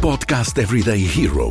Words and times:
Podcast 0.00 0.58
Everyday 0.58 1.04
Hero. 1.04 1.50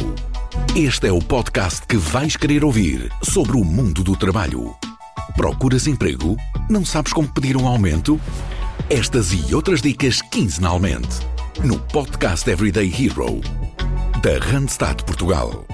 Este 0.76 1.07
é 1.07 1.11
o 1.11 1.19
podcast 1.19 1.85
que 1.85 1.98
vais 1.98 2.35
querer 2.35 2.65
ouvir 2.65 3.11
sobre 3.23 3.56
o 3.56 3.64
mundo 3.64 4.04
do 4.04 4.18
trabalho. 4.18 4.75
Procuras 5.36 5.86
emprego? 5.86 6.36
Não 6.68 6.84
sabes 6.84 7.14
como 7.14 7.32
pedir 7.32 7.56
um 7.56 7.68
aumento? 7.68 8.20
Estas 8.90 9.32
e 9.34 9.54
outras 9.54 9.84
dicas 9.84 10.20
quinzenalmente 10.24 11.20
no 11.64 11.80
Podcast 11.90 12.50
Everyday 12.50 12.88
Hero 12.88 13.40
da 14.24 14.44
Randstad 14.44 15.04
Portugal. 15.04 15.68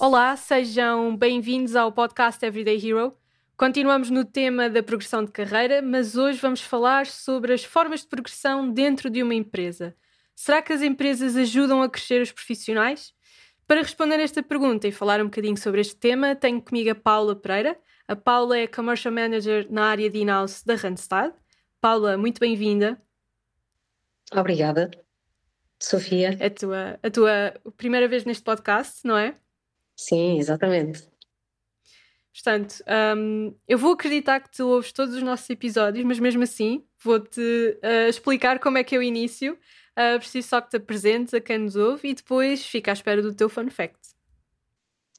Olá, 0.00 0.36
sejam 0.36 1.16
bem-vindos 1.16 1.76
ao 1.76 1.92
podcast 1.92 2.44
Everyday 2.44 2.84
Hero. 2.84 3.14
Continuamos 3.56 4.10
no 4.10 4.24
tema 4.24 4.68
da 4.68 4.82
progressão 4.82 5.24
de 5.24 5.30
carreira, 5.30 5.80
mas 5.80 6.16
hoje 6.16 6.40
vamos 6.40 6.60
falar 6.60 7.06
sobre 7.06 7.52
as 7.52 7.62
formas 7.62 8.00
de 8.00 8.08
progressão 8.08 8.68
dentro 8.68 9.08
de 9.08 9.22
uma 9.22 9.32
empresa. 9.32 9.94
Será 10.36 10.60
que 10.60 10.70
as 10.70 10.82
empresas 10.82 11.34
ajudam 11.34 11.80
a 11.80 11.88
crescer 11.88 12.20
os 12.20 12.30
profissionais? 12.30 13.14
Para 13.66 13.80
responder 13.80 14.20
esta 14.20 14.42
pergunta 14.42 14.86
e 14.86 14.92
falar 14.92 15.18
um 15.20 15.24
bocadinho 15.24 15.56
sobre 15.56 15.80
este 15.80 15.96
tema, 15.96 16.36
tenho 16.36 16.60
comigo 16.60 16.90
a 16.90 16.94
Paula 16.94 17.34
Pereira. 17.34 17.76
A 18.06 18.14
Paula 18.14 18.58
é 18.58 18.66
Commercial 18.66 19.12
Manager 19.12 19.66
na 19.72 19.86
área 19.86 20.10
de 20.10 20.18
in-house 20.18 20.62
da 20.62 20.74
Randstad. 20.74 21.32
Paula, 21.80 22.18
muito 22.18 22.38
bem-vinda. 22.38 23.00
Obrigada, 24.30 24.90
Sofia. 25.82 26.36
É 26.38 26.46
a 26.46 26.50
tua, 26.50 27.00
a 27.02 27.10
tua 27.10 27.54
primeira 27.78 28.06
vez 28.06 28.24
neste 28.26 28.44
podcast, 28.44 29.06
não 29.06 29.16
é? 29.16 29.34
Sim, 29.96 30.38
exatamente. 30.38 31.08
Portanto, 32.34 32.84
um, 33.16 33.56
eu 33.66 33.78
vou 33.78 33.94
acreditar 33.94 34.40
que 34.40 34.50
tu 34.54 34.68
ouves 34.68 34.92
todos 34.92 35.14
os 35.14 35.22
nossos 35.22 35.48
episódios, 35.48 36.04
mas 36.04 36.18
mesmo 36.18 36.42
assim 36.42 36.84
vou-te 37.02 37.40
uh, 37.40 38.08
explicar 38.08 38.58
como 38.58 38.76
é 38.76 38.84
que 38.84 38.94
é 38.94 38.98
o 38.98 39.02
início 39.02 39.58
Uh, 39.98 40.18
preciso 40.18 40.48
só 40.48 40.60
que 40.60 40.70
te 40.70 40.76
apresentes 40.76 41.32
a 41.32 41.40
quem 41.40 41.58
nos 41.58 41.74
ouve 41.74 42.08
e 42.08 42.14
depois 42.14 42.64
fica 42.66 42.92
à 42.92 42.94
espera 42.94 43.22
do 43.22 43.34
teu 43.34 43.48
fun 43.48 43.70
fact. 43.70 43.98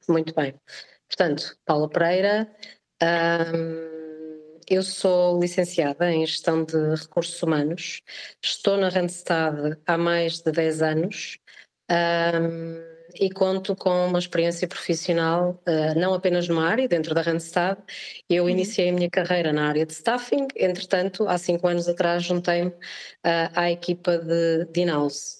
Muito 0.07 0.33
bem. 0.35 0.53
Portanto, 1.07 1.57
Paula 1.65 1.89
Pereira, 1.89 2.49
um, 3.01 4.59
eu 4.69 4.83
sou 4.83 5.39
licenciada 5.39 6.11
em 6.11 6.25
Gestão 6.25 6.63
de 6.63 6.77
Recursos 6.95 7.41
Humanos, 7.41 8.01
estou 8.41 8.77
na 8.77 8.89
Randstad 8.89 9.77
há 9.85 9.97
mais 9.97 10.41
de 10.41 10.51
10 10.51 10.81
anos. 10.81 11.39
Um, 11.89 12.96
e 13.15 13.29
conto 13.29 13.75
com 13.75 14.07
uma 14.07 14.19
experiência 14.19 14.67
profissional, 14.67 15.61
uh, 15.67 15.99
não 15.99 16.13
apenas 16.13 16.47
numa 16.47 16.67
área, 16.67 16.87
dentro 16.87 17.13
da 17.13 17.21
Randstad. 17.21 17.77
Eu 18.29 18.43
uhum. 18.43 18.49
iniciei 18.49 18.89
a 18.89 18.93
minha 18.93 19.09
carreira 19.09 19.53
na 19.53 19.67
área 19.67 19.85
de 19.85 19.93
staffing, 19.93 20.47
entretanto, 20.55 21.27
há 21.27 21.37
cinco 21.37 21.67
anos 21.67 21.87
atrás, 21.87 22.23
juntei-me 22.23 22.69
uh, 22.69 22.75
à 23.55 23.71
equipa 23.71 24.17
de, 24.17 24.65
de 24.65 24.81
in-house. 24.81 25.37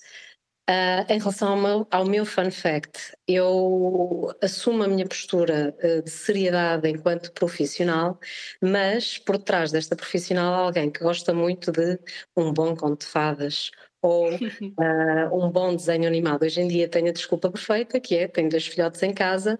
Uh, 0.69 1.07
em 1.07 1.17
relação 1.17 1.53
ao 1.53 1.57
meu, 1.57 1.87
ao 1.89 2.05
meu, 2.05 2.25
fun 2.25 2.51
fact, 2.51 3.15
eu 3.25 4.35
assumo 4.43 4.83
a 4.83 4.87
minha 4.87 5.07
postura 5.07 5.73
uh, 5.81 6.03
de 6.03 6.09
seriedade 6.09 6.89
enquanto 6.89 7.31
profissional, 7.31 8.19
mas 8.61 9.17
por 9.17 9.37
trás 9.37 9.71
desta 9.71 9.95
profissional 9.95 10.53
há 10.53 10.57
alguém 10.57 10.91
que 10.91 10.99
gosta 10.99 11.33
muito 11.33 11.71
de 11.71 11.97
um 12.35 12.51
bom 12.51 12.75
conto 12.75 13.05
de 13.05 13.07
fadas, 13.07 13.71
ou 14.07 14.29
uh, 14.31 15.45
um 15.45 15.51
bom 15.51 15.75
desenho 15.75 16.07
animado. 16.07 16.43
Hoje 16.43 16.61
em 16.61 16.67
dia 16.67 16.87
tenho 16.87 17.09
a 17.09 17.11
desculpa 17.11 17.51
perfeita, 17.51 17.99
que 17.99 18.15
é, 18.15 18.27
tenho 18.27 18.49
dois 18.49 18.65
filhotes 18.65 19.03
em 19.03 19.13
casa, 19.13 19.59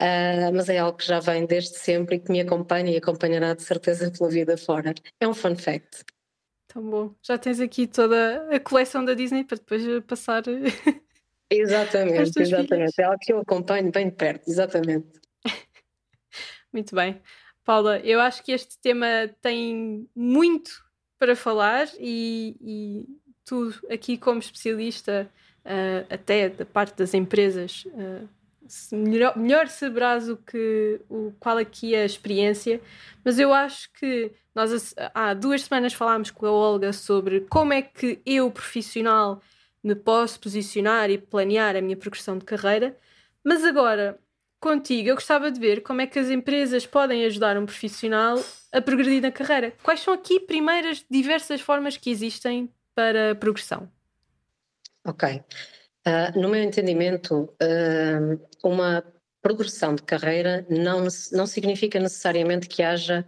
uh, 0.00 0.54
mas 0.54 0.68
é 0.68 0.78
algo 0.78 0.98
que 0.98 1.06
já 1.06 1.18
vem 1.20 1.46
desde 1.46 1.76
sempre 1.76 2.16
e 2.16 2.20
que 2.20 2.30
me 2.30 2.40
acompanha 2.40 2.92
e 2.92 2.96
acompanhará 2.96 3.54
de 3.54 3.62
certeza 3.62 4.10
pela 4.10 4.30
vida 4.30 4.56
fora. 4.56 4.94
É 5.20 5.26
um 5.26 5.34
fun 5.34 5.56
fact. 5.56 6.04
Tão 6.68 6.82
bom. 6.82 7.14
Já 7.22 7.38
tens 7.38 7.60
aqui 7.60 7.86
toda 7.86 8.48
a 8.54 8.60
coleção 8.60 9.04
da 9.04 9.14
Disney 9.14 9.44
para 9.44 9.56
depois 9.56 9.82
passar. 10.04 10.42
exatamente, 11.50 12.40
exatamente. 12.40 13.00
É 13.00 13.04
algo 13.04 13.18
que 13.20 13.32
eu 13.32 13.40
acompanho 13.40 13.90
bem 13.90 14.10
de 14.10 14.16
perto, 14.16 14.48
exatamente. 14.48 15.08
Muito 16.72 16.94
bem. 16.94 17.20
Paula, 17.64 17.98
eu 18.00 18.20
acho 18.20 18.42
que 18.42 18.52
este 18.52 18.78
tema 18.80 19.06
tem 19.42 20.08
muito 20.14 20.70
para 21.18 21.36
falar 21.36 21.86
e, 21.98 22.56
e 22.60 23.06
tu 23.48 23.74
aqui 23.90 24.16
como 24.16 24.38
especialista 24.38 25.30
uh, 25.64 26.06
até 26.12 26.48
da 26.48 26.64
parte 26.64 26.96
das 26.96 27.14
empresas 27.14 27.84
uh, 27.86 28.28
melhor, 28.92 29.36
melhor 29.36 29.68
saberás 29.68 30.28
o 30.28 30.36
que 30.36 31.00
o, 31.08 31.32
qual 31.38 31.56
aqui 31.58 31.94
é 31.94 32.02
a 32.02 32.06
experiência, 32.06 32.80
mas 33.24 33.38
eu 33.38 33.52
acho 33.52 33.90
que 33.92 34.30
nós 34.54 34.94
há 35.14 35.34
duas 35.34 35.62
semanas 35.62 35.92
falámos 35.92 36.30
com 36.30 36.46
a 36.46 36.50
Olga 36.50 36.92
sobre 36.92 37.40
como 37.42 37.72
é 37.72 37.82
que 37.82 38.20
eu, 38.26 38.50
profissional, 38.50 39.40
me 39.82 39.94
posso 39.94 40.40
posicionar 40.40 41.10
e 41.10 41.18
planear 41.18 41.76
a 41.76 41.80
minha 41.80 41.96
progressão 41.96 42.36
de 42.36 42.44
carreira, 42.44 42.96
mas 43.44 43.64
agora 43.64 44.18
contigo 44.60 45.08
eu 45.08 45.14
gostava 45.14 45.50
de 45.50 45.60
ver 45.60 45.82
como 45.82 46.00
é 46.00 46.06
que 46.06 46.18
as 46.18 46.30
empresas 46.30 46.84
podem 46.84 47.24
ajudar 47.24 47.56
um 47.56 47.64
profissional 47.64 48.42
a 48.72 48.80
progredir 48.80 49.22
na 49.22 49.30
carreira. 49.30 49.72
Quais 49.82 50.00
são 50.00 50.12
aqui 50.12 50.40
primeiras 50.40 51.04
diversas 51.08 51.60
formas 51.60 51.96
que 51.96 52.10
existem 52.10 52.68
para 52.98 53.32
progressão? 53.36 53.88
Ok. 55.06 55.40
Uh, 56.04 56.36
no 56.36 56.48
meu 56.48 56.60
entendimento, 56.60 57.42
uh, 57.62 58.40
uma 58.60 59.04
progressão 59.40 59.94
de 59.94 60.02
carreira 60.02 60.66
não, 60.68 61.06
não 61.30 61.46
significa 61.46 62.00
necessariamente 62.00 62.66
que 62.66 62.82
haja 62.82 63.24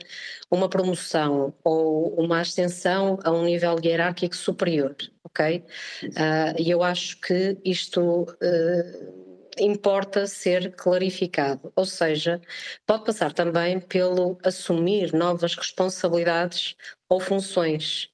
uma 0.51 0.69
promoção 0.69 1.55
ou 1.63 2.13
uma 2.21 2.41
ascensão 2.41 3.17
a 3.23 3.31
um 3.31 3.45
nível 3.45 3.77
hierárquico 3.81 4.35
superior, 4.35 4.97
ok? 5.23 5.65
Uh, 6.03 6.59
e 6.59 6.69
eu 6.69 6.83
acho 6.83 7.21
que 7.21 7.57
isto 7.65 8.27
importa 9.57 10.27
ser 10.27 10.75
clarificado, 10.75 11.73
ou 11.77 11.87
seja, 11.87 12.41
pode 12.85 13.05
passar 13.05 13.33
também 13.33 13.79
pelo 13.79 14.37
assumir 14.43 15.13
novas 15.13 15.55
responsabilidades 15.55 16.75
ou 17.09 17.21
funções 17.21 18.11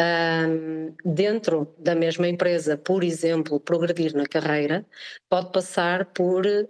um, 0.00 0.94
dentro 1.04 1.74
da 1.78 1.94
mesma 1.94 2.28
empresa, 2.28 2.76
por 2.76 3.02
exemplo, 3.02 3.58
progredir 3.58 4.14
na 4.14 4.26
carreira, 4.26 4.86
pode 5.28 5.50
passar 5.50 6.06
por 6.06 6.46
uh, 6.46 6.68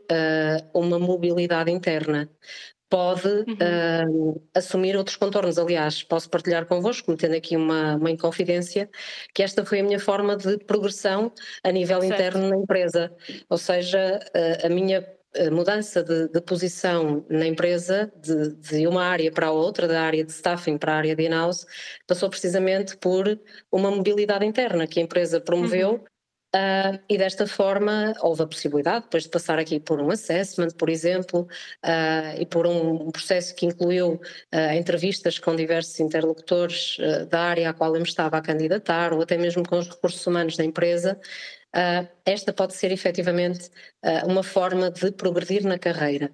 uma 0.78 0.98
mobilidade 0.98 1.70
interna. 1.70 2.28
Pode 2.90 3.28
uhum. 3.28 4.32
uh, 4.32 4.42
assumir 4.54 4.96
outros 4.96 5.16
contornos. 5.16 5.58
Aliás, 5.58 6.02
posso 6.02 6.30
partilhar 6.30 6.64
convosco, 6.64 7.10
metendo 7.10 7.36
aqui 7.36 7.54
uma, 7.54 7.96
uma 7.96 8.10
inconfidência, 8.10 8.88
que 9.34 9.42
esta 9.42 9.62
foi 9.62 9.80
a 9.80 9.82
minha 9.82 10.00
forma 10.00 10.34
de 10.34 10.56
progressão 10.64 11.30
a 11.62 11.70
nível 11.70 12.00
certo. 12.00 12.14
interno 12.14 12.48
na 12.48 12.56
empresa. 12.56 13.14
Ou 13.50 13.58
seja, 13.58 14.18
uh, 14.34 14.66
a 14.66 14.70
minha 14.70 15.06
mudança 15.52 16.02
de, 16.02 16.28
de, 16.28 16.40
posição 16.40 17.24
na 17.28 17.46
empresa, 17.46 18.12
de, 18.16 18.54
de, 18.54 18.86
uma 18.86 19.04
área 19.04 19.30
para 19.30 19.48
a 19.48 19.52
outra, 19.52 19.86
da 19.86 20.02
área 20.02 20.24
de 20.24 20.32
staffing 20.32 20.78
para 20.78 20.92
a 20.92 20.96
área 20.96 21.14
de 21.14 21.26
in-house, 21.26 21.66
passou 22.06 22.28
precisamente 22.30 22.96
por 22.96 23.38
uma 23.70 23.90
mobilidade 23.90 24.44
interna 24.44 24.86
que 24.86 25.00
a 25.00 25.02
empresa 25.02 25.40
promoveu. 25.40 25.92
Uhum. 25.92 26.04
Uh, 26.56 26.98
e 27.10 27.18
desta 27.18 27.46
forma 27.46 28.14
houve 28.22 28.42
a 28.42 28.46
possibilidade 28.46 29.04
depois 29.04 29.24
de 29.24 29.28
passar 29.28 29.58
aqui 29.58 29.78
por 29.78 30.00
um 30.00 30.10
assessment, 30.10 30.70
por 30.78 30.88
exemplo, 30.88 31.46
uh, 31.84 32.40
e 32.40 32.46
por 32.46 32.66
um 32.66 33.10
processo 33.10 33.54
que 33.54 33.66
incluiu 33.66 34.14
uh, 34.14 34.72
entrevistas 34.74 35.38
com 35.38 35.54
diversos 35.54 36.00
interlocutores 36.00 36.96
da 37.28 37.40
área 37.42 37.68
à 37.68 37.74
qual 37.74 37.94
eu 37.94 38.00
me 38.00 38.08
estava 38.08 38.38
a 38.38 38.40
candidatar, 38.40 39.12
ou 39.12 39.20
até 39.20 39.36
mesmo 39.36 39.62
com 39.62 39.78
os 39.78 39.88
recursos 39.88 40.26
humanos 40.26 40.56
da 40.56 40.64
empresa, 40.64 41.20
uh, 41.76 42.08
esta 42.24 42.52
pode 42.52 42.74
ser 42.74 42.92
efetivamente 42.92 43.70
uh, 44.04 44.26
uma 44.26 44.42
forma 44.42 44.90
de 44.90 45.10
progredir 45.12 45.64
na 45.64 45.78
carreira. 45.78 46.30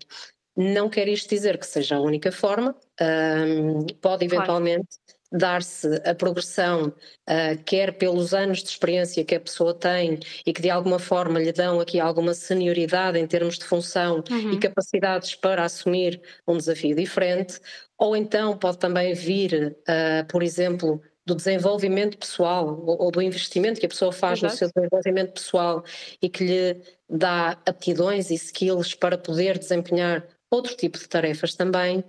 Não 0.57 0.89
quer 0.89 1.09
isto 1.09 1.29
dizer 1.29 1.59
que 1.59 1.67
seja 1.67 1.97
a 1.97 2.01
única 2.01 2.31
forma, 2.31 2.77
um, 3.01 3.87
pode 4.01 4.25
eventualmente 4.25 4.87
claro. 4.87 5.41
dar-se 5.41 6.01
a 6.05 6.15
progressão, 6.15 6.89
uh, 6.89 7.65
quer 7.65 7.99
pelos 7.99 8.33
anos 8.33 8.63
de 8.63 8.69
experiência 8.69 9.25
que 9.25 9.35
a 9.35 9.41
pessoa 9.41 9.75
tem 9.75 10.21
e 10.47 10.53
que 10.53 10.63
de 10.63 10.71
alguma 10.71 11.01
forma 11.01 11.41
lhe 11.41 11.51
dão 11.51 11.81
aqui 11.81 11.99
alguma 11.99 12.35
senioridade 12.35 13.19
em 13.19 13.27
termos 13.27 13.59
de 13.59 13.65
função 13.65 14.23
uhum. 14.31 14.53
e 14.53 14.59
capacidades 14.61 15.35
para 15.35 15.65
assumir 15.65 16.23
um 16.47 16.57
desafio 16.57 16.95
diferente, 16.95 17.59
ou 17.99 18.17
então 18.17 18.57
pode 18.57 18.79
também 18.79 19.13
vir, 19.13 19.77
uh, 19.89 20.25
por 20.29 20.41
exemplo, 20.41 21.03
do 21.27 21.35
desenvolvimento 21.35 22.19
pessoal 22.19 22.67
ou, 22.67 23.03
ou, 23.03 23.11
do 23.11 23.23
investimento 23.23 23.81
que 23.81 23.87
a 23.87 23.89
pessoa 23.89 24.13
faz 24.13 24.39
Exato. 24.39 24.53
no 24.53 24.59
seu 24.59 24.71
desenvolvimento 24.75 25.33
pessoal 25.33 25.85
e 26.21 26.29
que 26.29 26.45
lhe 26.45 26.83
dá 27.09 27.53
aptidões 27.67 28.31
e 28.31 28.35
skills 28.35 28.95
para 28.95 29.17
poder 29.17 29.59
desempenhar 29.59 30.27
outro 30.51 30.77
tipo 30.77 30.99
de 30.99 31.09
tarefas 31.09 31.55
também, 31.55 32.05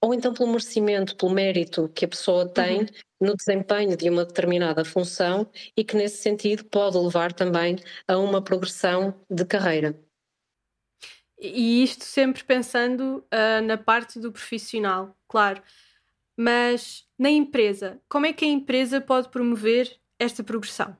ou 0.00 0.14
então 0.14 0.32
pelo 0.32 0.48
merecimento, 0.48 1.16
pelo 1.16 1.32
mérito 1.32 1.88
que 1.94 2.04
a 2.04 2.08
pessoa 2.08 2.48
tem 2.48 2.80
uhum. 2.80 2.86
no 3.20 3.36
desempenho 3.36 3.96
de 3.96 4.08
uma 4.08 4.24
determinada 4.24 4.84
função 4.84 5.48
e 5.76 5.84
que 5.84 5.96
nesse 5.96 6.22
sentido 6.22 6.64
pode 6.64 6.96
levar 6.96 7.32
também 7.32 7.76
a 8.06 8.16
uma 8.16 8.42
progressão 8.42 9.14
de 9.30 9.44
carreira. 9.44 9.98
E 11.40 11.84
isto 11.84 12.04
sempre 12.04 12.42
pensando 12.42 13.24
uh, 13.32 13.62
na 13.64 13.76
parte 13.76 14.18
do 14.18 14.32
profissional, 14.32 15.16
claro. 15.28 15.62
Mas 16.40 17.04
na 17.18 17.30
empresa, 17.30 18.00
como 18.08 18.24
é 18.24 18.32
que 18.32 18.44
a 18.44 18.48
empresa 18.48 19.00
pode 19.00 19.28
promover 19.28 19.98
esta 20.20 20.44
progressão? 20.44 20.96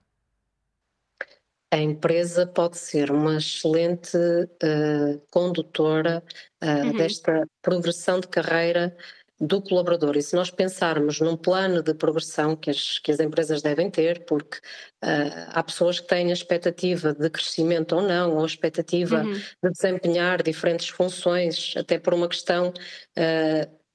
a 1.71 1.77
empresa 1.77 2.47
pode 2.47 2.79
ser 2.79 3.11
uma 3.11 3.37
excelente 3.37 4.17
uh, 4.17 5.21
condutora 5.31 6.23
uh, 6.63 6.67
uhum. 6.67 6.97
desta 6.97 7.47
progressão 7.61 8.21
de 8.21 8.29
carreira 8.29 8.97
do 9.41 9.63
colaborador. 9.63 10.17
E 10.17 10.23
se 10.23 10.35
nós 10.35 10.51
pensarmos 10.51 11.21
num 11.21 11.37
plano 11.37 11.83
de 11.83 11.95
progressão 11.95 12.57
que 12.57 12.71
as, 12.71 12.99
que 12.99 13.13
as 13.13 13.21
empresas 13.21 13.63
devem 13.63 13.91
ter, 13.91 14.25
porque 14.25 14.59
uh, 15.05 15.51
há 15.51 15.63
pessoas 15.63 16.01
que 16.01 16.09
têm 16.09 16.31
a 16.31 16.33
expectativa 16.33 17.13
de 17.13 17.29
crescimento 17.29 17.95
ou 17.95 18.03
não, 18.03 18.37
ou 18.37 18.43
a 18.43 18.47
expectativa 18.47 19.23
uhum. 19.23 19.35
de 19.35 19.71
desempenhar 19.71 20.43
diferentes 20.43 20.89
funções, 20.89 21.75
até 21.77 21.99
por 21.99 22.15
uma 22.15 22.29
questão 22.29 22.73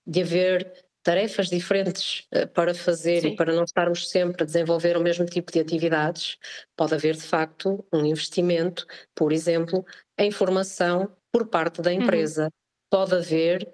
de 0.05 0.21
haver 0.21 0.82
tarefas 1.03 1.49
diferentes 1.49 2.25
uh, 2.33 2.47
para 2.47 2.73
fazer 2.73 3.21
Sim. 3.21 3.27
e 3.29 3.35
para 3.35 3.53
não 3.53 3.63
estarmos 3.63 4.09
sempre 4.09 4.43
a 4.43 4.45
desenvolver 4.45 4.97
o 4.97 5.01
mesmo 5.01 5.25
tipo 5.25 5.51
de 5.51 5.59
atividades, 5.59 6.37
pode 6.75 6.93
haver 6.93 7.15
de 7.15 7.23
facto 7.23 7.85
um 7.93 8.05
investimento, 8.05 8.87
por 9.13 9.31
exemplo, 9.31 9.85
em 10.17 10.31
formação 10.31 11.11
por 11.31 11.47
parte 11.47 11.81
da 11.81 11.91
uhum. 11.91 12.01
empresa. 12.01 12.45
Uhum. 12.45 12.49
Pode 12.89 13.15
haver, 13.15 13.73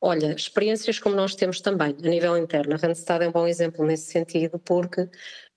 olha, 0.00 0.34
experiências 0.34 0.98
como 0.98 1.16
nós 1.16 1.34
temos 1.34 1.60
também 1.60 1.96
a 2.04 2.08
nível 2.08 2.36
interno. 2.36 2.74
A 2.74 2.76
Randstad 2.76 3.24
é 3.24 3.28
um 3.28 3.32
bom 3.32 3.46
exemplo 3.46 3.84
nesse 3.86 4.10
sentido, 4.10 4.58
porque 4.58 5.08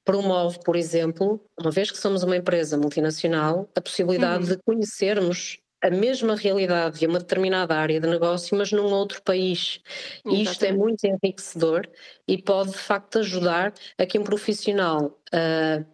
promove, 0.05 0.59
por 0.63 0.75
exemplo, 0.75 1.43
uma 1.59 1.71
vez 1.71 1.91
que 1.91 1.97
somos 1.97 2.23
uma 2.23 2.37
empresa 2.37 2.77
multinacional, 2.77 3.69
a 3.75 3.81
possibilidade 3.81 4.45
uhum. 4.45 4.49
de 4.49 4.63
conhecermos 4.63 5.59
a 5.81 5.89
mesma 5.89 6.35
realidade 6.35 7.03
e 7.03 7.07
uma 7.07 7.19
determinada 7.19 7.75
área 7.75 7.99
de 7.99 8.07
negócio, 8.07 8.57
mas 8.57 8.71
num 8.71 8.85
outro 8.85 9.21
país. 9.23 9.81
E 10.25 10.43
isto 10.43 10.63
é 10.63 10.71
muito 10.71 11.03
enriquecedor 11.05 11.87
e 12.27 12.41
pode 12.41 12.71
de 12.71 12.77
facto 12.77 13.19
ajudar 13.19 13.73
a 13.97 14.05
que 14.05 14.19
um 14.19 14.23
profissional 14.23 15.19
uh, 15.33 15.85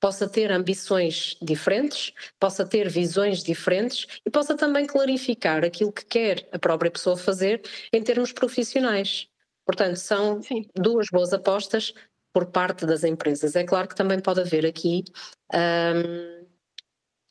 possa 0.00 0.28
ter 0.28 0.52
ambições 0.52 1.36
diferentes, 1.42 2.12
possa 2.38 2.64
ter 2.64 2.88
visões 2.88 3.42
diferentes 3.42 4.06
e 4.24 4.30
possa 4.30 4.56
também 4.56 4.86
clarificar 4.86 5.64
aquilo 5.64 5.92
que 5.92 6.04
quer 6.04 6.48
a 6.52 6.58
própria 6.58 6.90
pessoa 6.90 7.16
fazer 7.16 7.62
em 7.92 8.02
termos 8.02 8.32
profissionais. 8.32 9.28
Portanto, 9.64 9.96
são 9.96 10.40
Sim. 10.42 10.64
duas 10.76 11.08
boas 11.10 11.32
apostas 11.32 11.92
por 12.32 12.46
parte 12.46 12.86
das 12.86 13.02
empresas. 13.02 13.56
É 13.56 13.64
claro 13.64 13.88
que 13.88 13.96
também 13.96 14.20
pode 14.20 14.40
haver 14.40 14.64
aqui. 14.64 15.02
Um, 15.52 16.35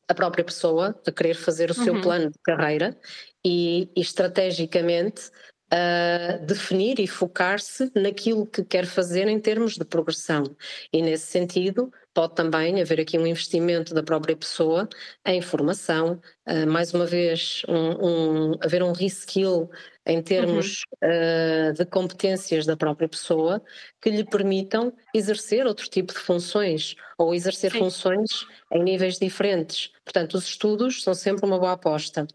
a 0.07 0.13
própria 0.13 0.43
pessoa 0.43 0.95
a 1.05 1.11
querer 1.11 1.35
fazer 1.35 1.71
o 1.71 1.77
uhum. 1.77 1.83
seu 1.83 2.01
plano 2.01 2.29
de 2.29 2.39
carreira 2.43 2.97
e, 3.43 3.89
e 3.95 4.01
estrategicamente 4.01 5.29
uh, 5.73 6.45
definir 6.45 6.99
e 6.99 7.07
focar-se 7.07 7.91
naquilo 7.95 8.45
que 8.45 8.63
quer 8.63 8.85
fazer 8.85 9.27
em 9.27 9.39
termos 9.39 9.77
de 9.77 9.85
progressão. 9.85 10.43
E 10.91 11.01
nesse 11.01 11.27
sentido, 11.27 11.91
pode 12.13 12.35
também 12.35 12.81
haver 12.81 12.99
aqui 12.99 13.17
um 13.17 13.27
investimento 13.27 13.93
da 13.93 14.03
própria 14.03 14.35
pessoa 14.35 14.87
em 15.25 15.41
formação, 15.41 16.21
uh, 16.47 16.67
mais 16.67 16.93
uma 16.93 17.05
vez, 17.05 17.61
um, 17.67 18.51
um, 18.51 18.51
haver 18.61 18.83
um 18.83 18.91
reskill 18.91 19.69
em 20.05 20.21
termos 20.21 20.83
uhum. 21.01 21.09
uh, 21.09 21.73
de 21.73 21.85
competências 21.85 22.65
da 22.65 22.77
própria 22.77 23.09
pessoa 23.09 23.61
que 24.01 24.09
lhe 24.09 24.23
permitam 24.23 24.93
exercer 25.13 25.65
outro 25.65 25.89
tipo 25.89 26.13
de 26.13 26.19
funções 26.19 26.95
ou 27.17 27.33
exercer 27.33 27.71
Sim. 27.71 27.79
funções 27.79 28.45
em 28.71 28.83
níveis 28.83 29.17
diferentes. 29.17 29.91
Portanto, 30.03 30.35
os 30.35 30.45
estudos 30.45 31.01
são 31.01 31.13
sempre 31.13 31.45
uma 31.45 31.57
boa 31.57 31.71
aposta. 31.71 32.27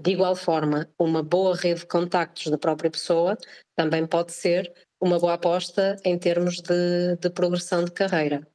De 0.00 0.10
igual 0.10 0.34
forma, 0.34 0.88
uma 0.98 1.22
boa 1.22 1.54
rede 1.54 1.80
de 1.80 1.86
contactos 1.86 2.50
da 2.50 2.58
própria 2.58 2.90
pessoa 2.90 3.36
também 3.76 4.06
pode 4.06 4.32
ser 4.32 4.72
uma 5.00 5.18
boa 5.18 5.34
aposta 5.34 5.96
em 6.04 6.18
termos 6.18 6.60
de, 6.60 7.16
de 7.20 7.30
progressão 7.30 7.84
de 7.84 7.92
carreira. 7.92 8.46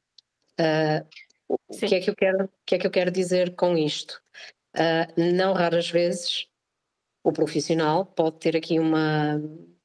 Uh, 0.58 1.06
o 1.48 1.56
que 1.76 1.94
é, 1.94 2.00
que 2.00 2.10
eu 2.10 2.14
quero, 2.14 2.50
que 2.66 2.74
é 2.74 2.78
que 2.78 2.86
eu 2.86 2.90
quero 2.90 3.10
dizer 3.10 3.54
com 3.54 3.76
isto? 3.76 4.20
Uh, 4.76 5.34
não 5.34 5.52
raras 5.52 5.88
vezes 5.88 6.49
o 7.22 7.32
profissional 7.32 8.06
pode 8.06 8.38
ter 8.38 8.56
aqui 8.56 8.78
uma, 8.78 9.40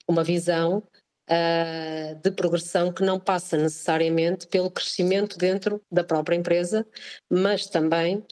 uma 0.08 0.24
visão 0.24 0.84
uh, 1.30 2.16
de 2.22 2.32
progressão 2.32 2.92
que 2.92 3.04
não 3.04 3.20
passa 3.20 3.58
necessariamente 3.58 4.48
pelo 4.48 4.72
crescimento 4.72 5.38
dentro 5.38 5.82
da 5.92 6.04
própria 6.04 6.36
empresa, 6.36 6.86
mas 7.30 7.68
também 7.68 8.24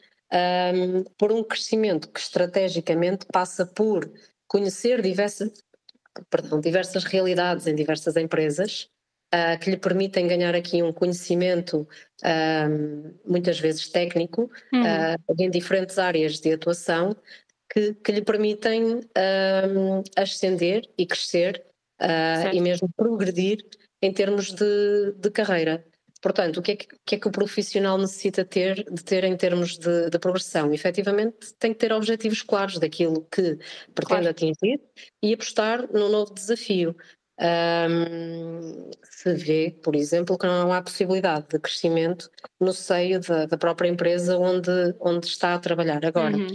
um, 0.74 1.04
por 1.18 1.32
um 1.32 1.44
crescimento 1.44 2.10
que 2.10 2.20
estrategicamente 2.20 3.26
passa 3.32 3.66
por 3.66 4.12
conhecer 4.48 5.02
diversas, 5.02 5.52
perdão, 6.30 6.60
diversas 6.60 7.04
realidades 7.04 7.68
em 7.68 7.76
diversas 7.76 8.16
empresas. 8.16 8.90
Uh, 9.34 9.58
que 9.58 9.72
lhe 9.72 9.78
permitem 9.78 10.28
ganhar 10.28 10.54
aqui 10.54 10.84
um 10.84 10.94
conhecimento 10.94 11.88
um, 12.24 13.16
muitas 13.26 13.60
vezes 13.60 13.90
técnico 13.90 14.44
uhum. 14.72 14.84
uh, 14.84 15.42
em 15.42 15.50
diferentes 15.50 15.98
áreas 15.98 16.40
de 16.40 16.54
atuação 16.54 17.16
que, 17.74 17.96
que 17.96 18.12
lhe 18.12 18.22
permitem 18.22 19.02
ascender 20.16 20.88
e 20.96 21.08
crescer 21.08 21.66
uh, 22.00 22.54
e 22.54 22.62
mesmo 22.62 22.88
progredir 22.96 23.66
em 24.02 24.14
termos 24.14 24.54
de, 24.54 25.14
de 25.18 25.32
carreira. 25.32 25.84
Portanto, 26.22 26.58
o 26.58 26.62
que, 26.62 26.72
é 26.72 26.76
que, 26.76 26.88
que, 27.06 27.16
é 27.16 27.20
que, 27.20 27.28
o 27.28 27.32
profissional 27.32 27.98
necessita 27.98 28.46
ter, 28.46 28.86
de 28.90 29.04
ter 29.04 29.26
em 29.26 29.36
termos 29.36 29.78
de, 29.78 30.10
de, 30.10 30.20
progressão? 30.20 30.74
Efetivamente, 30.74 31.54
tem 31.60 31.74
que 31.74 31.80
ter 31.80 31.92
objetivos 31.92 32.42
claros 32.42 32.80
daquilo 32.80 33.28
que 33.30 33.58
pretende 33.94 34.06
claro. 34.06 34.30
atingir 34.30 34.80
e 35.22 35.34
apostar 35.34 35.92
num 35.92 36.10
novo 36.10 36.34
desafio. 36.34 36.96
Um, 37.42 38.92
se 39.04 39.34
vê, 39.34 39.78
por 39.84 39.96
exemplo, 39.96 40.38
que 40.38 40.46
não 40.46 40.72
há 40.72 40.82
possibilidade 40.82 41.48
de 41.50 41.60
crescimento 41.60 42.30
no 42.62 42.72
seio 42.72 43.20
da, 43.20 43.46
da 43.48 43.58
própria 43.58 43.90
empresa 43.90 44.38
onde, 44.38 44.72
onde 45.02 45.28
está 45.28 45.56
a 45.56 45.60
trabalhar. 45.60 46.06
Agora, 46.06 46.38
uhum. 46.38 46.48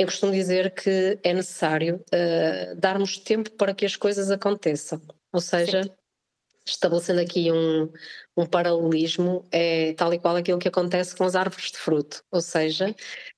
Eu 0.00 0.06
costumo 0.06 0.32
dizer 0.32 0.70
que 0.70 1.18
é 1.22 1.34
necessário 1.34 1.96
uh, 1.96 2.74
darmos 2.74 3.18
tempo 3.18 3.50
para 3.50 3.74
que 3.74 3.84
as 3.84 3.96
coisas 3.96 4.30
aconteçam. 4.30 4.98
Ou 5.30 5.42
seja, 5.42 5.82
Sim. 5.82 5.90
estabelecendo 6.66 7.20
aqui 7.20 7.52
um, 7.52 7.92
um 8.34 8.46
paralelismo, 8.46 9.46
é 9.52 9.92
tal 9.92 10.14
e 10.14 10.18
qual 10.18 10.36
aquilo 10.36 10.58
que 10.58 10.68
acontece 10.68 11.14
com 11.14 11.24
as 11.24 11.36
árvores 11.36 11.70
de 11.72 11.76
fruto. 11.76 12.24
Ou 12.32 12.40
seja, 12.40 12.96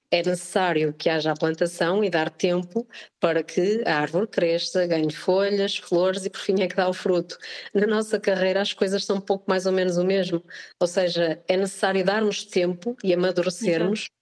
é 0.09 0.19
necessário 0.19 0.95
que 0.95 1.11
haja 1.11 1.33
a 1.33 1.37
plantação 1.37 2.05
e 2.05 2.09
dar 2.09 2.31
tempo 2.31 2.87
para 3.19 3.43
que 3.43 3.83
a 3.85 3.97
árvore 3.97 4.29
cresça, 4.29 4.87
ganhe 4.87 5.13
folhas, 5.13 5.79
flores 5.79 6.25
e 6.25 6.31
por 6.31 6.43
fim 6.43 6.63
é 6.63 6.69
que 6.69 6.77
dá 6.77 6.89
o 6.89 6.95
fruto. 6.95 7.37
Na 7.75 7.89
nossa 7.89 8.21
carreira 8.21 8.63
as 8.63 8.73
coisas 8.73 9.05
são 9.05 9.17
um 9.17 9.21
pouco 9.21 9.47
mais 9.49 9.67
ou 9.67 9.73
menos 9.73 9.97
o 9.97 10.05
mesmo, 10.05 10.41
ou 10.79 10.87
seja, 10.87 11.43
é 11.49 11.57
necessário 11.57 12.05
darmos 12.05 12.45
tempo 12.45 12.97
e 13.03 13.13
amadurecermos 13.13 14.03
Exato 14.03 14.22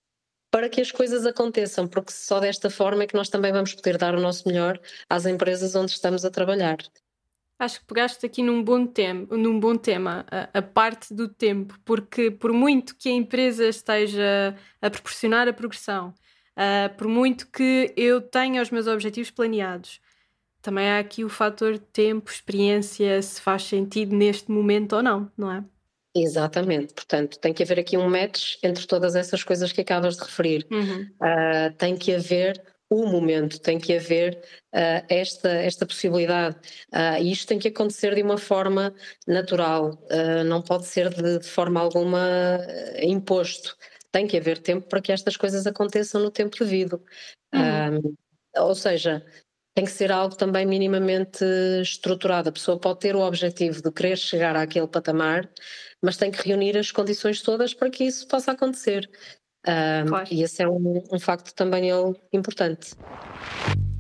para 0.51 0.69
que 0.69 0.81
as 0.81 0.91
coisas 0.91 1.25
aconteçam, 1.25 1.87
porque 1.87 2.13
só 2.13 2.41
desta 2.41 2.69
forma 2.69 3.05
é 3.05 3.07
que 3.07 3.15
nós 3.15 3.29
também 3.29 3.53
vamos 3.53 3.75
poder 3.75 3.97
dar 3.97 4.15
o 4.15 4.21
nosso 4.21 4.47
melhor 4.49 4.81
às 5.09 5.27
empresas 5.27 5.75
onde 5.75 5.93
estamos 5.93 6.25
a 6.25 6.31
trabalhar. 6.31 6.79
Acho 7.59 7.81
que 7.81 7.87
pegaste 7.87 8.25
aqui 8.25 8.43
num 8.43 8.65
bom, 8.65 8.87
tem 8.87 9.27
num 9.31 9.61
bom 9.61 9.77
tema, 9.77 10.25
a, 10.31 10.59
a, 10.59 10.63
parte 10.63 11.13
do 11.13 11.29
tempo, 11.29 11.79
porque 11.85 12.31
por 12.31 12.53
muito 12.53 12.97
que 12.97 13.09
a 13.11 13.13
empresa 13.13 13.69
esteja 13.69 14.57
a 14.81 14.89
proporcionar 14.91 15.47
a 15.47 15.53
progressão, 15.53 16.15
uh, 16.57 16.97
por 16.97 17.07
muito 17.07 17.51
que 17.51 17.93
eu 17.97 18.21
tenha 18.21 18.63
os 18.63 18.71
meus 18.71 18.87
objetivos 18.87 19.31
planeados, 19.31 20.01
também 20.63 20.89
há 20.91 20.99
aqui 20.99 21.23
o 21.23 21.29
fator 21.29 21.79
tempo, 21.79 22.31
experiência, 22.31 23.21
se 23.23 23.41
faz 23.41 23.65
sentido 23.65 24.17
neste 24.17 24.51
momento 24.51 24.97
ou 24.97 25.03
não, 25.03 25.31
não 25.37 25.53
é? 25.53 25.65
Exatamente, 26.15 26.93
portanto, 26.93 27.39
tem 27.39 27.55
que 27.55 27.63
haver 27.63 27.79
aqui 27.79 27.97
um 27.97 28.09
match 28.09 28.57
entre 28.63 28.85
todas 28.87 29.15
essas 29.15 29.45
coisas 29.45 29.71
que 29.71 29.81
acabas 29.81 30.17
de 30.17 30.25
referir. 30.25 30.67
Uhum. 30.71 31.03
Uh, 31.23 31.73
tem 31.79 31.97
que 31.97 32.13
haver 32.13 32.61
o 32.91 33.07
momento, 33.07 33.61
tem 33.61 33.79
que 33.79 33.97
haver 33.97 34.43
uh, 34.75 35.07
esta, 35.09 35.49
esta 35.49 35.87
possibilidade. 35.87 36.57
Uh, 36.93 37.23
e 37.23 37.31
isto 37.31 37.47
tem 37.47 37.61
que 37.61 37.69
acontecer 37.69 38.17
de 38.17 38.23
uma 38.23 38.37
forma 38.37 38.93
natural, 39.25 39.97
não 40.47 40.61
pode 40.61 40.87
ser 40.87 41.11
de, 41.11 41.39
de 41.39 41.47
forma 41.47 41.81
alguma 41.81 42.59
imposto. 43.01 43.77
Tem 44.11 44.27
que 44.27 44.37
haver 44.37 44.59
tempo 44.59 44.89
para 44.89 45.01
que 45.01 45.13
estas 45.13 45.37
coisas 45.37 45.65
aconteçam 45.65 46.21
no 46.21 46.33
tempo 46.33 46.57
devido. 46.59 47.01
Uhum. 47.55 48.15
ou 48.57 48.75
seja, 48.75 49.25
tem 49.81 49.87
que 49.87 49.93
ser 49.93 50.13
algo 50.13 50.37
também 50.37 50.67
minimamente 50.67 51.43
estruturado. 51.81 52.51
A 52.51 52.53
pessoa 52.53 52.79
pode 52.79 53.01
ter 53.01 53.17
o 53.17 53.21
objetivo 53.21 53.81
de 53.81 53.91
querer 53.91 54.19
chegar 54.19 54.55
àquele 54.55 54.87
patamar, 54.87 55.49
mas 56.03 56.19
tem 56.19 56.31
que 56.31 56.47
reunir 56.47 56.77
as 56.77 56.93
condições 56.93 57.41
todas 57.41 57.73
para 57.73 57.89
que 57.89 58.05
isso 58.05 58.29
possa 58.29 58.53
acontecer. 58.53 59.09
Um, 59.67 60.07
claro. 60.07 60.29
E 60.31 60.43
esse 60.43 60.63
é 60.63 60.69
um, 60.69 61.03
um 61.11 61.19
facto 61.19 61.55
também 61.55 61.89
importante. 62.31 62.91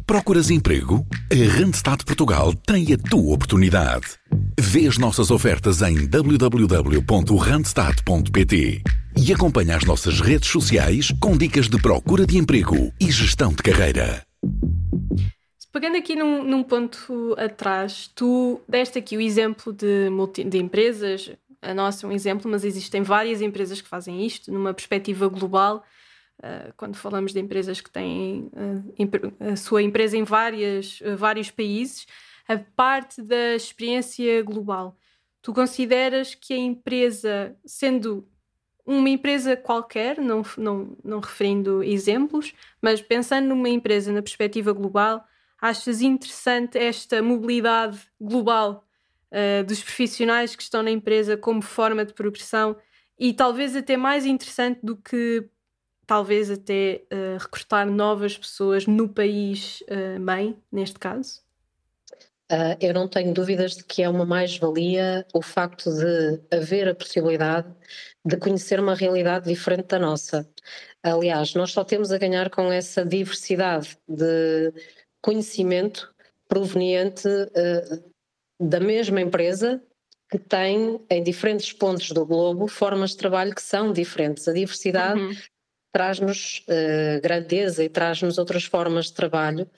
Procuras 0.06 0.50
emprego? 0.50 1.06
A 1.32 1.37
Randstad 1.58 2.04
Portugal 2.04 2.52
tem 2.52 2.92
a 2.92 2.99
tua 2.99 3.32
oportunidade. 3.34 4.18
Vê 4.58 4.87
as 4.87 4.99
nossas 4.99 5.30
ofertas 5.30 5.80
em 5.80 6.06
www.randstad.pt 6.06 8.82
e 9.16 9.32
acompanha 9.32 9.76
as 9.76 9.84
nossas 9.84 10.20
redes 10.20 10.50
sociais 10.50 11.10
com 11.18 11.38
dicas 11.38 11.70
de 11.70 11.80
procura 11.80 12.26
de 12.26 12.37
emprego 12.37 12.92
e 13.00 13.10
gestão 13.10 13.50
de 13.50 13.62
carreira. 13.62 14.29
Pegando 15.80 15.96
aqui 15.96 16.14
num, 16.14 16.44
num 16.44 16.62
ponto 16.62 17.34
atrás, 17.38 18.06
tu 18.14 18.60
deste 18.68 18.99
aqui 18.99 19.16
o 19.16 19.20
exemplo 19.20 19.72
de, 19.72 20.10
multi, 20.10 20.44
de 20.44 20.58
empresas 20.58 21.34
a 21.62 21.72
nossa 21.72 22.04
é 22.04 22.08
um 22.10 22.12
exemplo, 22.12 22.50
mas 22.50 22.66
existem 22.66 23.00
várias 23.00 23.40
empresas 23.40 23.80
que 23.80 23.88
fazem 23.88 24.26
isto 24.26 24.52
numa 24.52 24.75
perspectiva 24.75 25.26
global. 25.26 25.82
Uh, 26.38 26.70
quando 26.76 26.96
falamos 26.96 27.32
de 27.32 27.40
empresas 27.40 27.80
que 27.80 27.88
têm 27.88 28.50
uh, 28.52 29.52
a 29.52 29.56
sua 29.56 29.82
empresa 29.82 30.18
em 30.18 30.22
várias, 30.22 31.00
uh, 31.00 31.16
vários 31.16 31.50
países, 31.50 32.06
a 32.46 32.58
parte 32.58 33.22
da 33.22 33.54
experiência 33.54 34.42
global. 34.42 34.99
Tu 35.40 35.50
consideras 35.54 36.34
que 36.34 36.52
a 36.52 36.58
empresa, 36.58 37.56
sendo 37.64 38.28
uma 38.84 39.08
empresa 39.08 39.56
qualquer, 39.56 40.18
não, 40.18 40.42
não, 40.58 40.94
não 41.02 41.20
referindo 41.20 41.82
exemplos, 41.82 42.52
mas 42.82 43.00
pensando 43.00 43.49
numa 43.49 43.70
empresa 43.70 44.12
na 44.12 44.20
perspectiva 44.20 44.75
global, 44.75 45.25
achas 45.61 46.00
interessante 46.00 46.79
esta 46.79 47.23
mobilidade 47.23 47.99
global 48.21 48.85
uh, 49.31 49.64
dos 49.64 49.83
profissionais 49.83 50.57
que 50.57 50.62
estão 50.62 50.83
na 50.83 50.90
empresa 50.90 51.37
como 51.37 51.62
forma 51.62 52.05
de 52.05 52.12
progressão 52.12 52.76
e 53.19 53.35
talvez 53.35 53.76
até 53.76 53.97
mais 53.97 54.25
interessante 54.25 54.81
do 54.83 54.97
que 54.97 55.49
talvez 56.07 56.50
até 56.50 57.02
uh, 57.12 57.38
recrutar 57.38 57.87
novas 57.87 58.37
pessoas 58.37 58.87
no 58.87 59.09
país 59.09 59.81
uh, 59.83 60.19
mãe, 60.19 60.57
neste 60.73 60.99
caso? 60.99 61.40
Uh, 62.50 62.75
eu 62.81 62.93
não 62.93 63.07
tenho 63.07 63.33
dúvidas 63.33 63.76
de 63.76 63.85
que 63.85 64.02
é 64.02 64.09
uma 64.09 64.26
mais-valia 64.26 65.25
o 65.33 65.40
facto 65.40 65.88
de 65.88 66.40
haver 66.50 66.88
a 66.88 66.95
possibilidade 66.97 67.73
de 68.25 68.37
conhecer 68.37 68.81
uma 68.81 68.97
realidade 68.97 69.49
diferente 69.49 69.87
da 69.87 70.00
nossa. 70.00 70.49
Aliás, 71.00 71.55
nós 71.55 71.71
só 71.71 71.85
temos 71.85 72.11
a 72.11 72.19
ganhar 72.19 72.50
com 72.50 72.73
essa 72.73 73.05
diversidade 73.05 73.97
de 74.09 74.73
conhecimento 75.23 76.12
proveniente 76.49 77.29
uh, 77.29 78.11
da 78.61 78.81
mesma 78.81 79.21
empresa 79.21 79.83
que 80.31 80.39
tem 80.39 81.00
em 81.11 81.23
diferentes 81.23 81.73
pontos 81.73 82.11
do 82.11 82.25
globo 82.25 82.69
formas 82.69 83.11
de 83.11 83.17
trabalho 83.17 83.55
que 83.55 83.62
são 83.62 83.93
diferentes. 83.93 84.47
A 84.47 84.53
diversidade 84.53 85.21
uhum 85.21 85.33
traz-nos 85.92 86.64
uh, 86.68 87.20
grandeza 87.23 87.82
e 87.85 87.88
traz-nos 87.88 88.38
outras 88.38 88.64
formas 88.64 89.06
de 89.06 89.14
trabalho 89.14 89.68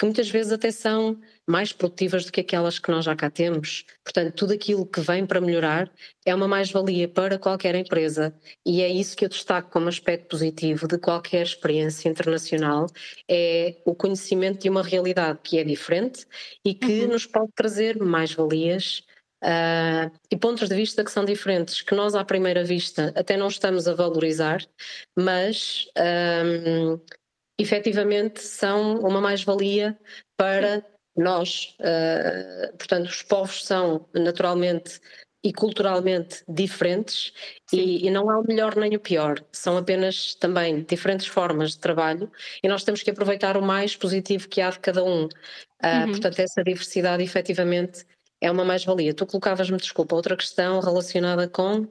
que 0.00 0.06
muitas 0.06 0.30
vezes 0.30 0.50
até 0.50 0.70
são 0.70 1.20
mais 1.46 1.74
produtivas 1.74 2.24
do 2.24 2.32
que 2.32 2.40
aquelas 2.40 2.78
que 2.78 2.90
nós 2.90 3.04
já 3.04 3.14
cá 3.14 3.28
temos. 3.28 3.84
Portanto, 4.02 4.32
tudo 4.32 4.54
aquilo 4.54 4.86
que 4.86 4.98
vem 4.98 5.26
para 5.26 5.42
melhorar 5.42 5.92
é 6.24 6.34
uma 6.34 6.48
mais-valia 6.48 7.06
para 7.06 7.38
qualquer 7.38 7.74
empresa 7.74 8.34
e 8.64 8.80
é 8.80 8.88
isso 8.88 9.14
que 9.14 9.26
eu 9.26 9.28
destaco 9.28 9.70
como 9.70 9.90
aspecto 9.90 10.28
positivo 10.28 10.88
de 10.88 10.96
qualquer 10.96 11.42
experiência 11.42 12.08
internacional, 12.08 12.86
é 13.28 13.76
o 13.84 13.94
conhecimento 13.94 14.62
de 14.62 14.70
uma 14.70 14.82
realidade 14.82 15.40
que 15.42 15.58
é 15.58 15.64
diferente 15.64 16.26
e 16.64 16.72
que 16.72 17.02
uhum. 17.02 17.08
nos 17.08 17.26
pode 17.26 17.52
trazer 17.54 17.98
mais-valias 17.98 19.02
Uh, 19.42 20.12
e 20.30 20.36
pontos 20.36 20.68
de 20.68 20.74
vista 20.74 21.02
que 21.02 21.10
são 21.10 21.24
diferentes, 21.24 21.80
que 21.80 21.94
nós 21.94 22.14
à 22.14 22.24
primeira 22.24 22.62
vista 22.62 23.12
até 23.16 23.36
não 23.36 23.48
estamos 23.48 23.88
a 23.88 23.94
valorizar, 23.94 24.60
mas 25.16 25.86
um, 26.44 27.00
efetivamente 27.58 28.42
são 28.42 29.00
uma 29.00 29.20
mais-valia 29.20 29.98
para 30.36 30.84
nós. 31.16 31.74
Uh, 31.80 32.76
portanto, 32.76 33.06
os 33.06 33.22
povos 33.22 33.64
são 33.64 34.06
naturalmente 34.14 35.00
e 35.42 35.52
culturalmente 35.52 36.44
diferentes 36.46 37.32
e, 37.72 38.06
e, 38.06 38.10
não 38.10 38.28
há 38.28 38.38
o 38.38 38.46
melhor 38.46 38.76
nem 38.76 38.94
o 38.94 39.00
pior, 39.00 39.42
são 39.50 39.78
apenas 39.78 40.34
também 40.34 40.82
diferentes 40.82 41.26
formas 41.26 41.70
de 41.70 41.78
trabalho 41.78 42.30
e 42.62 42.68
nós 42.68 42.84
temos 42.84 43.02
que 43.02 43.10
aproveitar 43.10 43.56
o 43.56 43.62
mais 43.62 43.96
positivo 43.96 44.48
que 44.48 44.60
há 44.60 44.68
de 44.68 44.78
cada 44.80 45.02
um. 45.02 45.24
Uh, 45.24 45.26
uhum. 45.26 46.10
Portanto, 46.10 46.40
essa 46.40 46.62
diversidade 46.62 47.22
efetivamente 47.22 48.04
é 48.40 48.50
uma 48.50 48.64
mais-valia. 48.64 49.14
Tu 49.14 49.26
colocavas-me, 49.26 49.76
desculpa, 49.76 50.14
outra 50.14 50.36
questão 50.36 50.80
relacionada 50.80 51.48
com. 51.48 51.86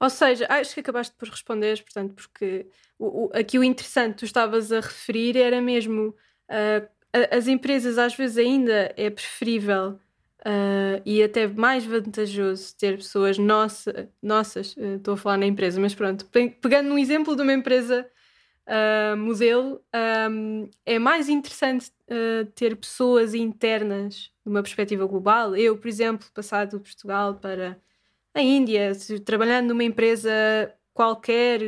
Ou 0.00 0.10
seja, 0.10 0.46
acho 0.48 0.74
que 0.74 0.80
acabaste 0.80 1.14
por 1.16 1.28
responder, 1.28 1.82
portanto, 1.82 2.14
porque 2.14 2.66
o, 2.98 3.26
o, 3.26 3.30
aqui 3.32 3.58
o 3.58 3.64
interessante 3.64 4.16
tu 4.16 4.24
estavas 4.24 4.72
a 4.72 4.80
referir 4.80 5.36
era 5.36 5.60
mesmo 5.60 6.08
uh, 6.08 6.88
as 7.30 7.46
empresas 7.46 7.98
às 7.98 8.14
vezes 8.14 8.38
ainda 8.38 8.92
é 8.96 9.10
preferível 9.10 9.98
uh, 10.40 11.02
e 11.04 11.22
até 11.22 11.46
mais 11.46 11.84
vantajoso 11.84 12.74
ter 12.76 12.96
pessoas 12.96 13.38
nossa, 13.38 14.08
nossas, 14.20 14.74
uh, 14.76 14.96
estou 14.96 15.14
a 15.14 15.16
falar 15.16 15.36
na 15.36 15.46
empresa, 15.46 15.80
mas 15.80 15.94
pronto, 15.94 16.26
pegando 16.60 16.92
um 16.92 16.98
exemplo 16.98 17.36
de 17.36 17.42
uma 17.42 17.52
empresa 17.52 18.08
uh, 18.66 19.16
modelo, 19.16 19.82
um, 20.30 20.68
é 20.84 20.98
mais 20.98 21.28
interessante 21.28 21.90
uh, 22.08 22.46
ter 22.54 22.76
pessoas 22.76 23.34
internas 23.34 24.30
numa 24.44 24.62
perspectiva 24.62 25.06
global. 25.06 25.56
Eu, 25.56 25.76
por 25.76 25.88
exemplo, 25.88 26.26
passar 26.32 26.66
do 26.66 26.80
Portugal 26.80 27.34
para 27.36 27.80
a 28.34 28.40
Índia, 28.40 28.92
trabalhando 29.24 29.68
numa 29.68 29.84
empresa 29.84 30.30
qualquer, 30.94 31.60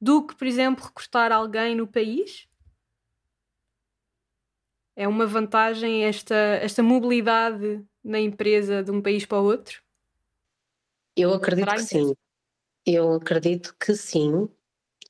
do 0.00 0.26
que, 0.26 0.34
por 0.34 0.46
exemplo, 0.46 0.84
recrutar 0.84 1.32
alguém 1.32 1.74
no 1.74 1.86
país. 1.86 2.48
É 4.96 5.06
uma 5.06 5.26
vantagem 5.26 6.04
esta, 6.04 6.34
esta 6.34 6.82
mobilidade 6.82 7.82
na 8.02 8.18
empresa 8.18 8.82
de 8.82 8.90
um 8.90 9.00
país 9.00 9.24
para 9.24 9.40
o 9.40 9.44
outro? 9.44 9.82
Eu 11.16 11.32
acredito 11.32 11.70
que 11.70 11.82
sim. 11.82 12.14
Eu 12.86 13.14
acredito 13.14 13.74
que 13.78 13.94
sim, 13.94 14.48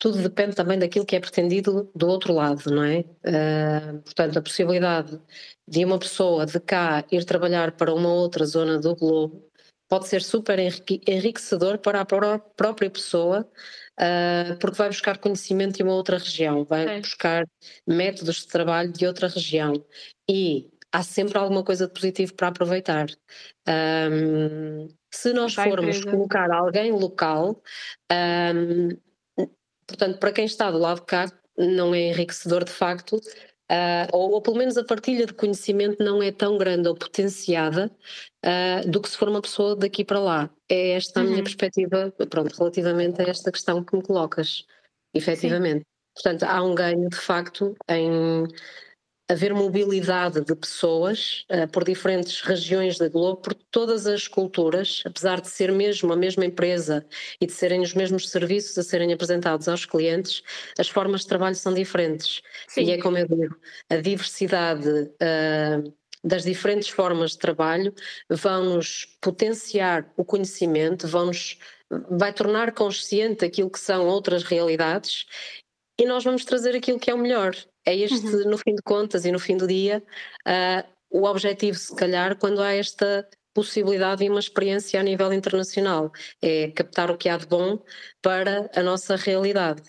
tudo 0.01 0.23
depende 0.23 0.57
também 0.57 0.79
daquilo 0.79 1.05
que 1.05 1.15
é 1.15 1.21
pretendido 1.21 1.91
do 1.95 2.09
outro 2.09 2.33
lado, 2.33 2.71
não 2.71 2.83
é? 2.83 3.01
Uh, 3.01 4.01
portanto, 4.03 4.39
a 4.39 4.43
possibilidade 4.43 5.21
de 5.69 5.85
uma 5.85 5.99
pessoa 5.99 6.47
de 6.47 6.59
cá 6.59 7.05
ir 7.13 7.23
trabalhar 7.25 7.73
para 7.73 7.93
uma 7.95 8.09
outra 8.09 8.47
zona 8.47 8.79
do 8.79 8.97
globo 8.97 9.47
pode 9.87 10.09
ser 10.09 10.23
super 10.23 10.59
enriquecedor 10.59 11.79
para 11.79 12.01
a 12.01 12.07
própria 12.07 12.89
pessoa, 12.89 13.47
uh, 14.01 14.57
porque 14.59 14.79
vai 14.79 14.89
buscar 14.89 15.19
conhecimento 15.19 15.77
de 15.77 15.83
uma 15.83 15.93
outra 15.93 16.17
região, 16.17 16.65
vai 16.65 17.01
buscar 17.01 17.45
métodos 17.87 18.37
de 18.37 18.49
trabalho 18.49 18.91
de 18.91 19.07
outra 19.07 19.29
região 19.29 19.85
e 20.29 20.71
há 20.91 21.03
sempre 21.03 21.37
alguma 21.37 21.63
coisa 21.63 21.87
de 21.87 21.93
positivo 21.93 22.35
para 22.35 22.49
aproveitar. 22.49 23.07
Um, 23.69 24.89
se 25.13 25.35
nós 25.35 25.55
formos 25.55 26.03
colocar 26.05 26.51
alguém 26.51 26.91
local, 26.91 27.63
um, 28.11 28.97
Portanto, 29.91 30.19
para 30.19 30.33
quem 30.33 30.45
está 30.45 30.71
do 30.71 30.79
lado 30.79 31.01
de 31.01 31.07
cá, 31.07 31.27
não 31.59 31.93
é 31.95 32.09
enriquecedor 32.09 32.65
de 32.65 32.71
facto, 32.71 33.17
uh, 33.17 34.07
ou, 34.13 34.33
ou, 34.33 34.41
pelo 34.41 34.57
menos 34.57 34.77
a 34.77 34.85
partilha 34.85 35.27
de 35.27 35.35
conhecimento 35.35 36.03
não 36.03 36.23
é 36.23 36.31
tão 36.31 36.57
grande 36.57 36.89
ou 36.89 36.95
potenciada 36.95 37.91
uh, 38.45 38.89
do 38.89 39.01
que 39.01 39.09
se 39.09 39.17
for 39.17 39.29
uma 39.29 39.43
pessoa 39.43 39.75
daqui 39.75 40.05
para 40.05 40.21
lá. 40.21 40.51
É 40.69 40.93
esta 40.93 41.21
a 41.21 41.23
minha 41.25 41.39
uhum. 41.39 41.43
perspectiva, 41.43 42.15
pronto, 42.31 42.57
relativamente 42.57 43.21
a 43.21 43.25
esta 43.25 43.51
questão 43.51 43.83
que 43.85 43.97
me 43.97 44.03
colocas, 44.03 44.65
efetivamente. 45.13 45.81
Sim. 45.81 45.87
Portanto, 46.15 46.43
há 46.45 46.63
um 46.63 46.75
ganho 46.75 47.09
de 47.09 47.17
facto 47.17 47.77
em 47.89 48.47
haver 49.31 49.55
mobilidade 49.55 50.41
de 50.41 50.55
pessoas 50.57 51.47
uh, 51.49 51.69
por 51.69 51.85
diferentes 51.85 52.41
regiões 52.41 52.99
da 52.99 53.09
Globo, 53.09 53.41
por 53.41 53.55
todas 53.55 54.05
as 54.07 54.27
culturas, 54.27 55.03
apesar 55.07 55.41
de 55.41 55.49
ser 55.49 55.71
mesmo 55.71 56.13
a 56.13 56.17
mesma 56.17 56.45
empresa 56.45 57.07
e 57.41 57.47
de 57.47 57.53
serem 57.53 57.81
os 57.81 57.95
mesmos 57.95 58.29
serviços 58.29 58.77
a 58.77 58.83
serem 58.83 59.13
apresentados 59.13 59.69
aos 59.69 59.87
clientes, 59.87 60.43
as 60.77 60.89
formas 60.89 61.21
de 61.21 61.29
trabalho 61.29 61.55
são 61.55 61.73
diferentes. 61.73 62.43
Sim. 62.67 62.87
E 62.87 62.91
é 62.91 62.99
como 63.01 63.19
eu 63.19 63.29
digo, 63.29 63.57
a 63.89 63.97
diversidade 63.97 64.89
uh, 64.89 65.95
das 66.25 66.43
diferentes 66.43 66.89
formas 66.89 67.31
de 67.31 67.39
trabalho 67.39 67.95
vão-nos 68.29 69.17
potenciar 69.21 70.13
o 70.17 70.25
conhecimento, 70.25 71.07
vão-nos 71.07 71.57
vai 72.11 72.33
tornar 72.33 72.73
consciente 72.73 73.45
aquilo 73.45 73.71
que 73.71 73.81
são 73.81 74.07
outras 74.07 74.45
realidades 74.45 75.27
e 75.99 76.07
nós 76.07 76.25
vamos 76.25 76.45
trazer 76.45 76.75
aquilo 76.77 76.99
que 76.99 77.11
é 77.11 77.15
o 77.15 77.19
melhor. 77.19 77.55
É 77.85 77.97
este, 77.97 78.27
uhum. 78.27 78.51
no 78.51 78.59
fim 78.59 78.75
de 78.75 78.83
contas 78.83 79.25
e 79.25 79.33
no 79.33 79.39
fim 79.39 79.57
do 79.57 79.67
dia, 79.67 80.03
uh, 80.47 80.89
o 81.11 81.25
objetivo, 81.25 81.77
se 81.77 81.95
calhar, 81.97 82.37
quando 82.37 82.61
há 82.63 82.73
esta 82.73 83.29
possibilidade 83.53 84.25
e 84.25 84.31
uma 84.31 84.41
experiência 84.41 85.01
a 85.01 85.03
nível 85.03 85.33
internacional. 85.33 86.13
É 86.41 86.71
captar 86.71 87.11
o 87.11 87.17
que 87.17 87.29
há 87.29 87.37
de 87.37 87.47
bom 87.47 87.83
para 88.23 88.71
a 88.75 88.83
nossa 88.83 89.17
realidade. 89.17 89.83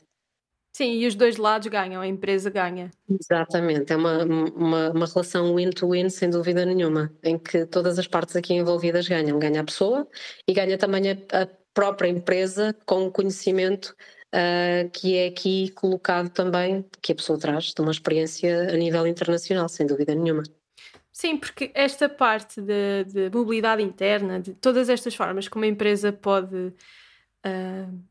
Sim, 0.74 0.94
e 0.94 1.06
os 1.06 1.16
dois 1.16 1.36
lados 1.36 1.68
ganham, 1.68 2.02
a 2.02 2.08
empresa 2.08 2.50
ganha. 2.50 2.90
Exatamente, 3.10 3.92
é 3.92 3.96
uma, 3.96 4.24
uma, 4.24 4.90
uma 4.92 5.06
relação 5.06 5.54
win-to-win, 5.54 6.06
-win, 6.06 6.10
sem 6.10 6.30
dúvida 6.30 6.66
nenhuma, 6.66 7.14
em 7.22 7.38
que 7.38 7.66
todas 7.66 8.00
as 8.00 8.08
partes 8.08 8.38
aqui 8.38 8.54
envolvidas 8.54 9.08
ganham. 9.08 9.38
Ganha 9.38 9.62
a 9.62 9.66
pessoa 9.66 10.08
e 10.48 10.54
ganha 10.54 10.78
também 10.78 11.12
a, 11.12 11.44
a 11.44 11.48
própria 11.74 12.08
empresa 12.08 12.74
com 12.86 13.06
o 13.06 13.12
conhecimento 13.12 13.94
uh, 14.34 14.90
que 14.92 15.18
é 15.18 15.28
aqui 15.28 15.70
colocado 15.72 16.30
também, 16.30 16.86
que 17.02 17.12
a 17.12 17.16
pessoa 17.16 17.40
traz 17.40 17.74
de 17.74 17.82
uma 17.82 17.92
experiência 17.92 18.70
a 18.70 18.78
nível 18.78 19.06
internacional, 19.06 19.68
sem 19.70 19.86
dúvida 19.86 20.16
nenhuma. 20.16 20.44
Sim, 21.12 21.38
porque 21.38 21.72
esta 21.74 22.10
parte 22.10 22.62
de, 22.62 23.04
de 23.06 23.30
mobilidade 23.36 23.84
interna, 23.84 24.40
de 24.40 24.54
todas 24.54 24.90
estas 24.90 25.14
formas 25.14 25.48
como 25.48 25.66
a 25.66 25.68
empresa 25.68 26.12
pode 26.12 26.56
uh, 26.58 28.02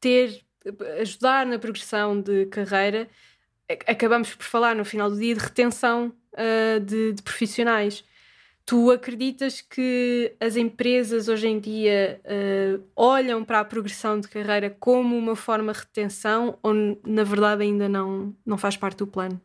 ter, 0.00 0.42
ajudar 1.00 1.46
na 1.46 1.58
progressão 1.58 2.20
de 2.20 2.46
carreira, 2.46 3.08
acabamos 3.86 4.34
por 4.34 4.44
falar 4.44 4.74
no 4.74 4.84
final 4.84 5.10
do 5.10 5.18
dia 5.18 5.34
de 5.34 5.40
retenção 5.40 6.12
uh, 6.32 6.80
de, 6.80 7.12
de 7.12 7.22
profissionais 7.22 8.04
Tu 8.70 8.88
acreditas 8.92 9.60
que 9.60 10.36
as 10.38 10.54
empresas 10.54 11.26
hoje 11.26 11.48
em 11.48 11.58
dia 11.58 12.20
uh, 12.24 12.80
olham 12.94 13.44
para 13.44 13.58
a 13.58 13.64
progressão 13.64 14.20
de 14.20 14.28
carreira 14.28 14.70
como 14.70 15.18
uma 15.18 15.34
forma 15.34 15.72
de 15.72 15.80
retenção 15.80 16.56
ou 16.62 16.72
na 17.04 17.24
verdade 17.24 17.64
ainda 17.64 17.88
não, 17.88 18.32
não 18.46 18.56
faz 18.56 18.76
parte 18.76 18.98
do 18.98 19.08
plano? 19.08 19.40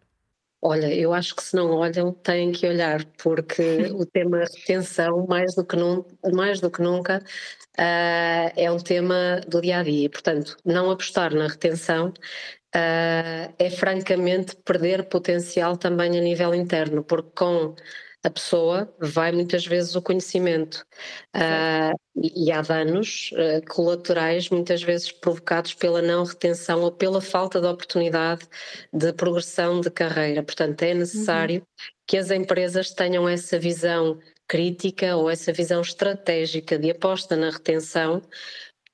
Olha, 0.61 0.93
eu 0.93 1.11
acho 1.11 1.35
que 1.35 1.43
se 1.43 1.55
não 1.55 1.71
olham, 1.71 2.11
têm 2.11 2.51
que 2.51 2.67
olhar, 2.67 3.03
porque 3.17 3.87
o 3.93 4.05
tema 4.13 4.41
retenção, 4.41 5.25
mais 5.25 5.55
do 5.55 5.65
que, 5.65 5.75
num, 5.75 6.05
mais 6.31 6.61
do 6.61 6.69
que 6.69 6.83
nunca, 6.83 7.17
uh, 7.17 8.53
é 8.55 8.71
um 8.71 8.77
tema 8.77 9.41
do 9.47 9.59
dia 9.59 9.79
a 9.79 9.83
dia. 9.83 10.07
Portanto, 10.07 10.55
não 10.63 10.91
apostar 10.91 11.33
na 11.33 11.47
retenção 11.47 12.09
uh, 12.09 13.53
é 13.57 13.69
francamente 13.71 14.55
perder 14.57 15.05
potencial 15.09 15.77
também 15.77 16.15
a 16.15 16.21
nível 16.21 16.53
interno, 16.53 17.03
porque 17.03 17.31
com 17.35 17.73
a 18.25 18.29
pessoa 18.31 18.91
vai 18.99 19.31
muitas 19.31 19.67
vezes 19.67 19.95
o 19.95 20.01
conhecimento 20.01 20.83
uh, 21.35 21.95
e, 22.15 22.45
e, 22.45 22.51
há 22.51 22.59
danos 22.59 23.29
uh, 23.33 23.63
colaterais 23.69 24.49
muitas 24.49 24.81
vezes 24.81 25.11
provocados 25.11 25.75
pela 25.75 26.01
não 26.01 26.23
retenção 26.23 26.81
ou 26.81 26.91
pela 26.91 27.21
falta 27.21 27.61
de 27.61 27.67
oportunidade 27.67 28.41
de 28.91 29.13
progressão 29.13 29.79
de 29.79 29.91
carreira. 29.91 30.41
Portanto, 30.41 30.81
é 30.81 30.95
necessário 30.95 31.57
uhum. 31.57 31.87
que 32.07 32.17
as 32.17 32.31
empresas 32.31 32.89
tenham 32.89 33.29
essa 33.29 33.59
visão 33.59 34.17
crítica 34.47 35.15
ou 35.15 35.29
essa 35.29 35.53
visão 35.53 35.81
estratégica 35.81 36.79
de 36.79 36.89
aposta 36.89 37.35
na 37.35 37.51
retenção 37.51 38.23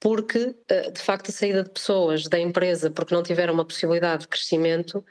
porque 0.01 0.39
uh, 0.39 0.91
de 0.91 0.99
facto 0.99 1.29
a 1.29 1.31
saída 1.31 1.63
de 1.63 1.69
pessoas 1.69 2.23
da 2.27 2.37
empresa 2.37 2.91
porque 2.91 3.15
não 3.15 3.23
tiveram 3.23 3.53
uma 3.53 3.65
possibilidade 3.65 4.23
de 4.23 4.27
crescimento 4.27 5.05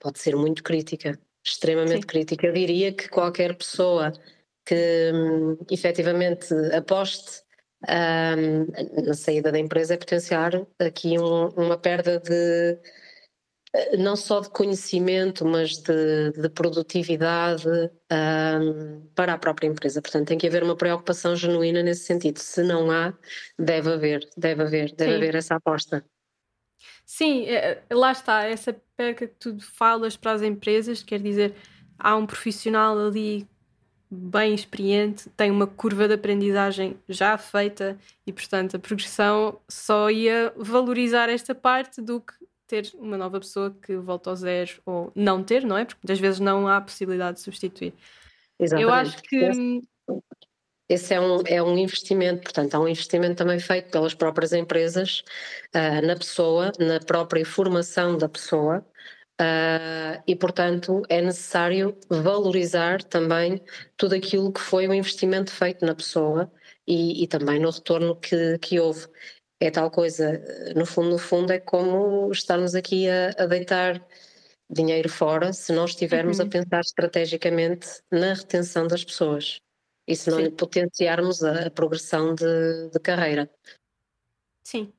pode 0.00 0.20
ser 0.20 0.36
muito 0.36 0.62
crítica 0.62 1.18
extremamente 1.50 2.02
Sim. 2.02 2.06
crítica. 2.06 2.46
Eu 2.46 2.52
diria 2.52 2.92
que 2.92 3.08
qualquer 3.08 3.56
pessoa 3.56 4.12
que 4.64 5.10
hum, 5.14 5.56
efetivamente 5.70 6.52
aposte 6.74 7.42
um, 7.88 9.02
na 9.04 9.14
saída 9.14 9.52
da 9.52 9.58
empresa 9.58 9.94
é 9.94 9.96
potenciar 9.96 10.52
aqui 10.78 11.18
um, 11.18 11.48
uma 11.50 11.78
perda 11.78 12.18
de 12.18 12.78
eh, 13.74 13.96
não 13.96 14.16
só 14.16 14.40
de 14.40 14.50
conhecimento, 14.50 15.44
mas 15.44 15.78
de, 15.78 16.32
de 16.32 16.48
produtividade 16.48 17.68
um, 17.68 19.06
para 19.14 19.34
a 19.34 19.38
própria 19.38 19.68
empresa. 19.68 20.02
Portanto, 20.02 20.28
tem 20.28 20.38
que 20.38 20.46
haver 20.46 20.62
uma 20.62 20.76
preocupação 20.76 21.36
genuína 21.36 21.82
nesse 21.82 22.04
sentido. 22.04 22.38
Se 22.38 22.62
não 22.62 22.90
há, 22.90 23.14
deve 23.58 23.92
haver, 23.92 24.28
deve 24.36 24.62
haver, 24.62 24.94
deve 24.94 25.12
Sim. 25.12 25.16
haver 25.16 25.34
essa 25.34 25.54
aposta. 25.56 26.04
Sim, 27.04 27.44
é, 27.44 27.82
é, 27.88 27.94
lá 27.94 28.12
está, 28.12 28.44
essa 28.44 28.76
perca 28.96 29.26
que 29.26 29.34
tu 29.38 29.58
falas 29.60 30.16
para 30.16 30.32
as 30.32 30.42
empresas, 30.42 31.02
quer 31.02 31.20
dizer, 31.20 31.54
há 31.98 32.16
um 32.16 32.26
profissional 32.26 32.98
ali 32.98 33.48
bem 34.10 34.54
experiente, 34.54 35.28
tem 35.30 35.50
uma 35.50 35.66
curva 35.66 36.08
de 36.08 36.14
aprendizagem 36.14 36.96
já 37.08 37.36
feita 37.36 37.98
e, 38.26 38.32
portanto, 38.32 38.76
a 38.76 38.78
progressão 38.78 39.60
só 39.68 40.10
ia 40.10 40.52
valorizar 40.56 41.28
esta 41.28 41.54
parte 41.54 42.00
do 42.00 42.20
que 42.20 42.34
ter 42.66 42.90
uma 42.94 43.16
nova 43.16 43.40
pessoa 43.40 43.74
que 43.82 43.96
volta 43.96 44.30
ao 44.30 44.36
zero 44.36 44.80
ou 44.84 45.12
não 45.14 45.42
ter, 45.42 45.64
não 45.64 45.76
é? 45.76 45.84
Porque 45.84 46.00
muitas 46.02 46.20
vezes 46.20 46.40
não 46.40 46.68
há 46.68 46.80
possibilidade 46.80 47.38
de 47.38 47.42
substituir. 47.42 47.94
Exatamente. 48.58 48.88
Eu 48.88 48.94
acho 48.94 49.22
que 49.22 49.82
esse 50.88 51.12
é 51.12 51.20
um, 51.20 51.42
é 51.46 51.62
um 51.62 51.76
investimento, 51.76 52.42
portanto, 52.44 52.74
há 52.74 52.80
um 52.80 52.88
investimento 52.88 53.36
também 53.36 53.58
feito 53.60 53.90
pelas 53.90 54.14
próprias 54.14 54.52
empresas 54.52 55.22
uh, 55.74 56.06
na 56.06 56.16
pessoa, 56.16 56.72
na 56.78 56.98
própria 57.00 57.44
formação 57.44 58.16
da 58.16 58.28
pessoa, 58.28 58.78
uh, 59.40 60.22
e, 60.26 60.34
portanto, 60.34 61.02
é 61.08 61.20
necessário 61.20 61.96
valorizar 62.08 63.02
também 63.04 63.62
tudo 63.96 64.14
aquilo 64.14 64.52
que 64.52 64.60
foi 64.60 64.88
o 64.88 64.94
investimento 64.94 65.52
feito 65.52 65.84
na 65.84 65.94
pessoa 65.94 66.50
e, 66.86 67.22
e 67.22 67.26
também 67.26 67.60
no 67.60 67.70
retorno 67.70 68.16
que, 68.16 68.58
que 68.58 68.80
houve. 68.80 69.06
É 69.60 69.70
tal 69.70 69.90
coisa, 69.90 70.40
no 70.76 70.86
fundo, 70.86 71.10
no 71.10 71.18
fundo, 71.18 71.52
é 71.52 71.58
como 71.60 72.30
estarmos 72.32 72.74
aqui 72.74 73.08
a, 73.08 73.30
a 73.38 73.46
deitar 73.46 74.02
dinheiro 74.70 75.08
fora 75.08 75.52
se 75.52 75.72
não 75.72 75.84
estivermos 75.84 76.38
uhum. 76.38 76.46
a 76.46 76.48
pensar 76.48 76.80
estrategicamente 76.80 77.88
na 78.10 78.34
retenção 78.34 78.86
das 78.86 79.04
pessoas 79.04 79.60
e 80.08 80.16
se 80.16 80.30
não 80.30 80.50
potenciarmos 80.50 81.44
a, 81.44 81.66
a 81.66 81.70
progressão 81.70 82.34
de, 82.34 82.90
de, 82.90 82.98
carreira. 82.98 83.50
Sim. 84.64 84.90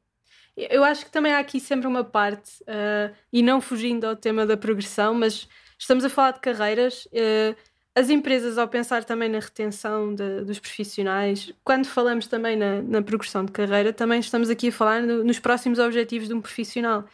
Eu 0.56 0.84
acho 0.84 1.06
que 1.06 1.12
também 1.12 1.34
há 1.34 1.40
aqui 1.40 1.60
sempre 1.60 1.88
uma 1.88 2.04
parte, 2.04 2.62
uh, 2.64 3.16
e 3.34 3.42
não 3.42 3.60
fugindo 3.60 4.06
ao 4.06 4.16
tema 4.16 4.46
da 4.46 4.56
progressão, 4.56 5.14
mas 5.16 5.48
estamos 5.78 6.06
a 6.06 6.10
falar 6.10 6.32
de 6.32 6.42
carreiras. 6.42 7.06
Uh, 7.08 7.56
as 7.96 8.10
empresas, 8.10 8.58
ao 8.58 8.68
pensar 8.68 9.04
também 9.04 9.30
na 9.30 9.40
retenção 9.40 10.14
de, 10.14 10.42
dos 10.42 10.60
profissionais, 10.60 11.52
quando 11.64 11.88
falamos 11.88 12.28
também 12.28 12.56
na, 12.56 12.82
na, 12.82 13.02
progressão 13.02 13.44
de 13.44 13.52
carreira, 13.52 13.92
também 13.92 14.20
estamos 14.20 14.50
aqui 14.50 14.68
a 14.68 14.72
falar 14.72 15.02
no, 15.02 15.24
nos 15.24 15.40
próximos 15.40 15.80
objetivos 15.80 16.28
de 16.28 16.34
um 16.34 16.42
profissional. 16.42 17.06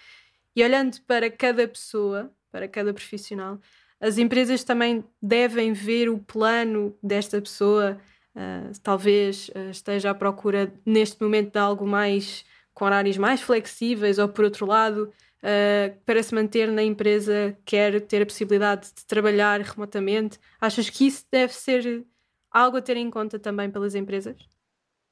E 0.56 0.64
olhando 0.64 1.00
para 1.02 1.30
cada 1.32 1.68
pessoa, 1.68 2.30
para 2.52 2.68
cada 2.68 2.94
profissional, 2.94 3.60
as 4.00 4.18
empresas 4.18 4.64
também 4.64 5.04
devem 5.22 5.74
ver 5.74 6.10
o 6.10 6.20
plano 6.20 6.96
desta 7.02 7.42
pessoa, 7.42 7.98
uh, 8.36 8.80
talvez 8.84 9.50
uh, 9.50 9.70
esteja 9.70 10.12
à 10.12 10.14
procura 10.14 10.74
neste 10.86 11.22
momento 11.22 11.54
de 11.54 11.60
algo 11.60 11.88
mais 11.88 12.46
com 12.74 12.86
horários 12.86 13.18
mais 13.18 13.42
flexíveis, 13.42 14.20
ou 14.20 14.28
por 14.28 14.44
outro 14.44 14.66
lado, 14.66 15.14
uh, 15.42 15.98
para 16.06 16.22
se 16.22 16.36
manter 16.36 16.70
na 16.70 16.84
empresa, 16.84 17.58
quer 17.66 18.02
ter 18.02 18.22
a 18.22 18.26
possibilidade 18.26 18.88
de 18.94 19.06
trabalhar 19.06 19.62
remotamente. 19.62 20.38
Achas 20.60 20.90
que 20.90 21.08
isso 21.08 21.26
deve 21.32 21.54
ser 21.54 22.06
algo 22.52 22.78
a 22.78 22.82
ter 22.82 22.98
em 22.98 23.10
conta 23.10 23.40
também 23.40 23.72
pelas 23.72 23.96
empresas? 23.96 24.36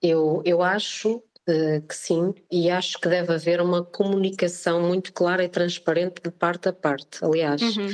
Eu, 0.01 0.41
eu 0.45 0.61
acho 0.61 1.23
que 1.45 1.93
sim, 1.93 2.33
e 2.49 2.69
acho 2.69 2.97
que 3.01 3.09
deve 3.09 3.33
haver 3.33 3.59
uma 3.59 3.83
comunicação 3.83 4.81
muito 4.81 5.11
clara 5.11 5.43
e 5.43 5.49
transparente 5.49 6.21
de 6.23 6.31
parte 6.31 6.69
a 6.69 6.73
parte. 6.73 7.23
Aliás, 7.23 7.61
uhum. 7.61 7.89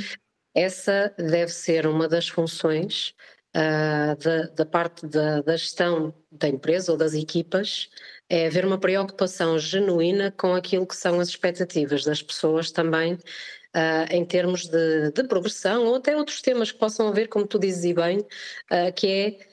Essa 0.54 1.14
deve 1.16 1.52
ser 1.52 1.86
uma 1.86 2.08
das 2.08 2.28
funções 2.28 3.14
uh, 3.56 4.16
da, 4.16 4.42
da, 4.54 4.66
parte 4.66 5.06
da, 5.06 5.42
da, 5.42 5.56
gestão 5.56 6.14
da 6.30 6.48
empresa 6.48 6.92
ou 6.92 6.98
das 6.98 7.14
equipas, 7.14 7.88
é 8.28 8.46
haver 8.46 8.64
uma 8.64 8.78
preocupação 8.78 9.58
genuína 9.58 10.32
com 10.32 10.54
aquilo 10.54 10.86
que 10.86 10.96
são 10.96 11.20
as 11.20 11.28
expectativas 11.28 12.04
das 12.04 12.22
pessoas 12.22 12.70
também, 12.70 13.14
uh, 13.14 14.06
em 14.10 14.24
termos 14.24 14.66
de, 14.66 15.10
de, 15.12 15.24
progressão 15.24 15.86
ou 15.86 15.96
até 15.96 16.16
outros 16.16 16.40
temas 16.40 16.70
que 16.72 16.78
possam 16.78 17.08
haver, 17.08 17.28
como 17.28 17.46
tu 17.46 17.58
dizes 17.58 17.84
e 17.84 17.94
bem, 17.94 18.18
uh, 18.18 18.92
que 18.94 19.06
é 19.06 19.50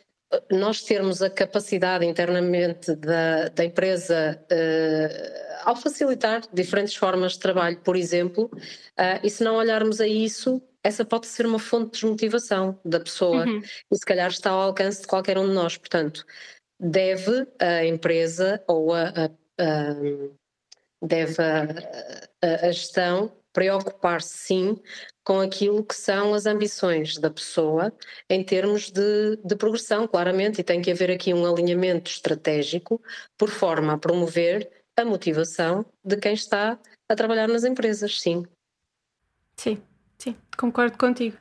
nós 0.52 0.82
termos 0.84 1.22
a 1.22 1.30
capacidade 1.30 2.06
internamente 2.06 2.94
da, 2.98 3.48
da 3.48 3.64
empresa 3.64 4.38
ao 5.64 5.74
facilitar 5.74 6.42
diferentes 6.52 6.96
formas 6.96 7.32
de 7.32 7.40
trabalho, 7.40 7.80
por 7.80 7.96
exemplo, 7.96 8.52
e 9.24 9.30
se 9.30 9.42
não 9.42 9.56
olharmos 9.56 10.02
a 10.02 10.06
isso, 10.06 10.62
essa 10.88 11.04
pode 11.04 11.28
ser 11.28 11.46
uma 11.46 11.60
fonte 11.60 11.86
de 11.86 11.92
desmotivação 12.02 12.80
da 12.84 13.00
pessoa 13.00 13.46
uhum. 13.46 13.62
e 13.92 13.96
se 13.96 14.06
calhar 14.06 14.30
está 14.30 14.52
ao 14.52 14.62
alcance 14.62 15.02
de 15.02 15.08
qualquer 15.08 15.38
um 15.38 15.48
de 15.48 15.54
nós. 15.54 15.78
Portanto, 15.78 16.26
deve 16.80 17.46
a 17.60 17.86
empresa 17.86 18.64
ou 18.68 18.94
a, 18.94 19.10
a, 19.10 19.26
a 19.60 19.96
deve 21.02 21.36
a, 21.44 22.68
a 22.68 22.72
gestão 22.72 23.32
preocupar-se 23.54 24.38
sim 24.38 24.82
com 25.26 25.42
aquilo 25.42 25.84
que 25.84 25.96
são 25.96 26.34
as 26.34 26.46
ambições 26.46 27.18
da 27.18 27.30
pessoa 27.30 27.92
em 28.30 28.44
termos 28.44 28.90
de, 28.90 29.36
de, 29.44 29.56
progressão, 29.56 30.08
claramente, 30.08 30.62
e 30.62 30.64
tem 30.64 30.82
que 30.82 30.92
haver 30.92 31.12
aqui 31.12 31.34
um 31.34 31.46
alinhamento 31.46 32.10
estratégico 32.10 33.02
por 33.38 33.50
forma 33.50 33.94
a 33.94 33.98
promover 33.98 34.70
a 34.96 35.04
motivação 35.04 35.86
de 36.04 36.18
quem 36.18 36.34
está 36.34 36.80
a 37.10 37.16
trabalhar 37.16 37.48
nas 37.48 37.64
empresas, 37.64 38.22
sim. 38.22 38.46
Sim, 39.60 39.82
Sim, 40.18 40.36
concordo 40.58 40.98
contigo. 40.98 41.38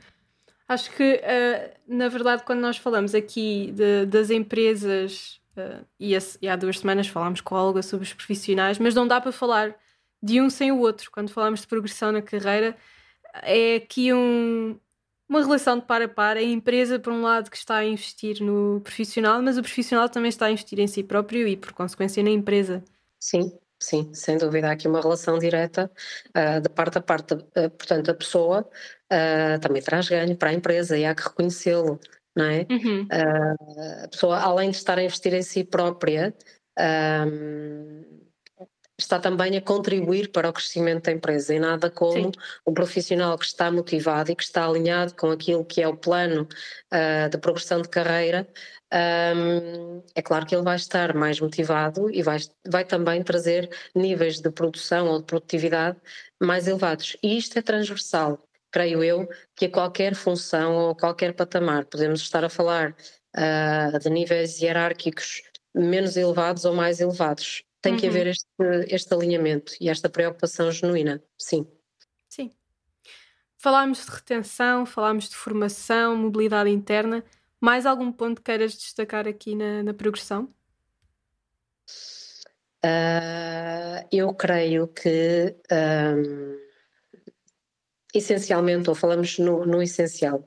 Acho 0.69 0.91
que, 0.91 1.15
uh, 1.15 1.79
na 1.87 2.09
verdade, 2.09 2.43
quando 2.45 2.61
nós 2.61 2.77
falamos 2.77 3.15
aqui 3.15 3.73
de, 3.73 4.07
das 4.07 4.31
empresas, 4.31 5.41
uh, 5.57 5.85
e, 5.99 6.13
esse, 6.15 6.37
e, 6.43 6.49
há 6.49 6.57
duas 6.57 6.81
semanas 6.81 7.07
falámos 7.07 7.41
com 7.41 7.55
a 7.55 7.63
Olga 7.63 7.83
sobre 7.83 8.05
os 8.05 8.13
profissionais, 8.13 8.79
mas 8.79 8.95
não 8.95 9.07
dá 9.07 9.21
para 9.21 9.31
falar 9.31 9.77
de 10.23 10.41
um 10.41 10.51
sem 10.51 10.73
o 10.73 10.81
outro. 10.81 11.11
Quando 11.11 11.31
falamos 11.31 11.61
de 11.61 11.69
progressão 11.69 12.11
na 12.11 12.21
carreira, 12.21 12.77
é 13.43 13.77
aqui 13.77 14.13
um, 14.13 14.79
uma 15.29 15.41
relação 15.41 15.79
de 15.79 15.85
par 15.85 16.03
a 16.03 16.09
par. 16.09 16.37
A 16.37 16.43
empresa, 16.43 16.99
por 16.99 17.13
um 17.13 17.23
lado, 17.23 17.49
que 17.49 17.57
está 17.57 17.77
a 17.77 17.85
investir 17.85 18.43
no 18.43 18.81
profissional, 18.81 19.41
mas 19.41 19.57
o 19.57 19.63
profissional 19.63 20.09
também 20.09 20.31
está 20.31 20.47
a 20.47 20.51
investir 20.51 20.81
em 20.81 20.89
si 20.89 21.05
próprio 21.05 21.47
e, 21.47 21.57
por 21.57 21.73
consequência, 21.73 22.23
na 22.25 22.31
empresa. 22.31 22.83
Sim, 23.21 23.57
Sim, 23.79 24.13
sem 24.15 24.39
dúvida, 24.39 24.69
há 24.69 24.73
aqui 24.73 24.89
uma 24.89 25.01
relação 25.01 25.39
direta 25.39 25.91
uh, 26.37 26.61
de 26.61 26.69
parte 26.69 26.99
a 26.99 27.01
parte. 27.01 27.35
Uh, 27.35 27.71
portanto, 27.77 28.11
a 28.11 28.15
pessoa 28.15 28.69
uh, 29.13 29.61
também 29.61 29.83
traz 29.83 30.09
ganho 30.09 30.37
para 30.37 30.51
a 30.51 30.55
empresa 30.55 30.97
e 30.97 31.05
há 31.05 31.15
que 31.15 31.23
reconhecê-lo, 31.23 32.01
não 32.35 32.47
é? 32.47 32.67
Uhum. 32.71 33.07
a 34.05 34.09
pessoa, 34.09 34.39
além 34.41 34.71
de 34.71 34.77
estar 34.77 34.99
a 34.99 35.03
investir 35.03 35.35
em 35.35 35.43
si 35.43 35.63
própria, 35.63 36.35
está 38.99 39.19
também 39.19 39.57
a 39.57 39.61
contribuir 39.61 40.31
para 40.31 40.49
o 40.49 40.53
crescimento 40.53 41.05
da 41.05 41.13
empresa 41.13 41.55
e 41.55 41.59
nada 41.59 41.91
como 41.91 42.13
Sim. 42.13 42.33
um 42.67 42.73
profissional 42.73 43.37
que 43.37 43.45
está 43.45 43.71
motivado 43.71 44.31
e 44.31 44.37
que 44.37 44.43
está 44.43 44.67
alinhado 44.67 45.15
com 45.15 45.31
aquilo 45.31 45.65
que 45.65 45.83
é 45.83 45.89
o 45.89 45.97
plano 45.97 46.49
uh, 46.93 47.29
de 47.29 47.39
progressão 47.39 47.83
de 47.83 47.89
carreira. 47.89 48.49
Um, 48.93 50.03
é 50.15 50.23
claro 50.23 50.47
que 50.47 50.55
ele 50.55 50.65
vai 50.65 50.77
estar 50.77 51.15
mais 51.15 51.41
motivado 51.41 52.11
e 52.11 52.23
vai, 52.23 52.39
vai 52.67 52.85
também 52.85 53.23
trazer 53.23 53.69
níveis 53.95 54.41
de 54.41 54.51
produção 54.51 55.09
ou 55.09 55.19
de 55.19 55.25
produtividade 55.25 55.99
mais 56.41 56.67
elevados. 56.67 57.17
E 57.23 57.37
isto 57.37 57.59
é 57.59 57.63
transversal, 57.63 58.43
creio 58.71 59.05
eu, 59.05 59.29
que 59.55 59.67
a 59.67 59.71
qualquer 59.71 60.15
função 60.15 60.75
ou 60.75 60.95
qualquer 60.95 61.35
patamar. 61.35 61.85
Podemos 61.85 62.23
estar 62.23 62.45
a 62.45 62.49
falar 62.49 62.97
uh, 63.37 63.99
de 63.99 64.09
níveis 64.09 64.61
hierárquicos 64.63 65.43
menos 65.75 66.17
elevados 66.17 66.65
ou 66.65 66.75
mais 66.75 67.01
elevados 67.01 67.66
tem 67.87 67.95
uhum. 67.95 68.01
que 68.01 68.07
haver 68.09 68.27
este, 68.27 68.47
este 68.89 69.15
alinhamento 69.15 69.73
e 69.81 69.89
esta 69.89 70.09
preocupação 70.09 70.73
genuína, 70.73 71.23
sim. 71.39 71.67
Sim. 72.29 72.51
Falámos 73.57 74.05
de 74.05 74.11
retenção, 74.11 74.85
falámos 74.85 75.29
de 75.29 75.37
formação, 75.37 76.17
mobilidade 76.17 76.69
interna. 76.69 77.25
Mais 77.61 77.87
algum 77.87 78.11
ponto 78.11 78.43
queiras 78.43 78.73
destacar 78.73 79.29
aqui 79.29 79.55
na, 79.55 79.85
na 79.85 79.95
progressão? 79.95 80.53
Uh, 82.85 84.03
eu 84.11 84.35
creio 84.35 84.89
que 84.89 85.57
um, 85.73 86.59
essencialmente, 88.13 88.89
ou 88.89 88.97
falamos 88.97 89.39
no, 89.39 89.65
no 89.65 89.81
essencial, 89.81 90.41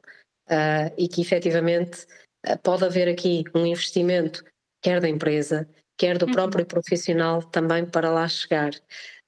uh, 0.49 0.93
e 0.97 1.07
que 1.07 1.21
efetivamente 1.21 2.05
uh, 2.47 2.57
pode 2.61 2.83
haver 2.83 3.07
aqui 3.07 3.45
um 3.55 3.65
investimento, 3.65 4.43
quer 4.81 4.99
da 4.99 5.09
empresa, 5.09 5.67
quer 5.99 6.17
do 6.17 6.25
uhum. 6.25 6.31
próprio 6.31 6.65
profissional 6.65 7.43
também 7.43 7.85
para 7.85 8.09
lá 8.09 8.27
chegar. 8.27 8.71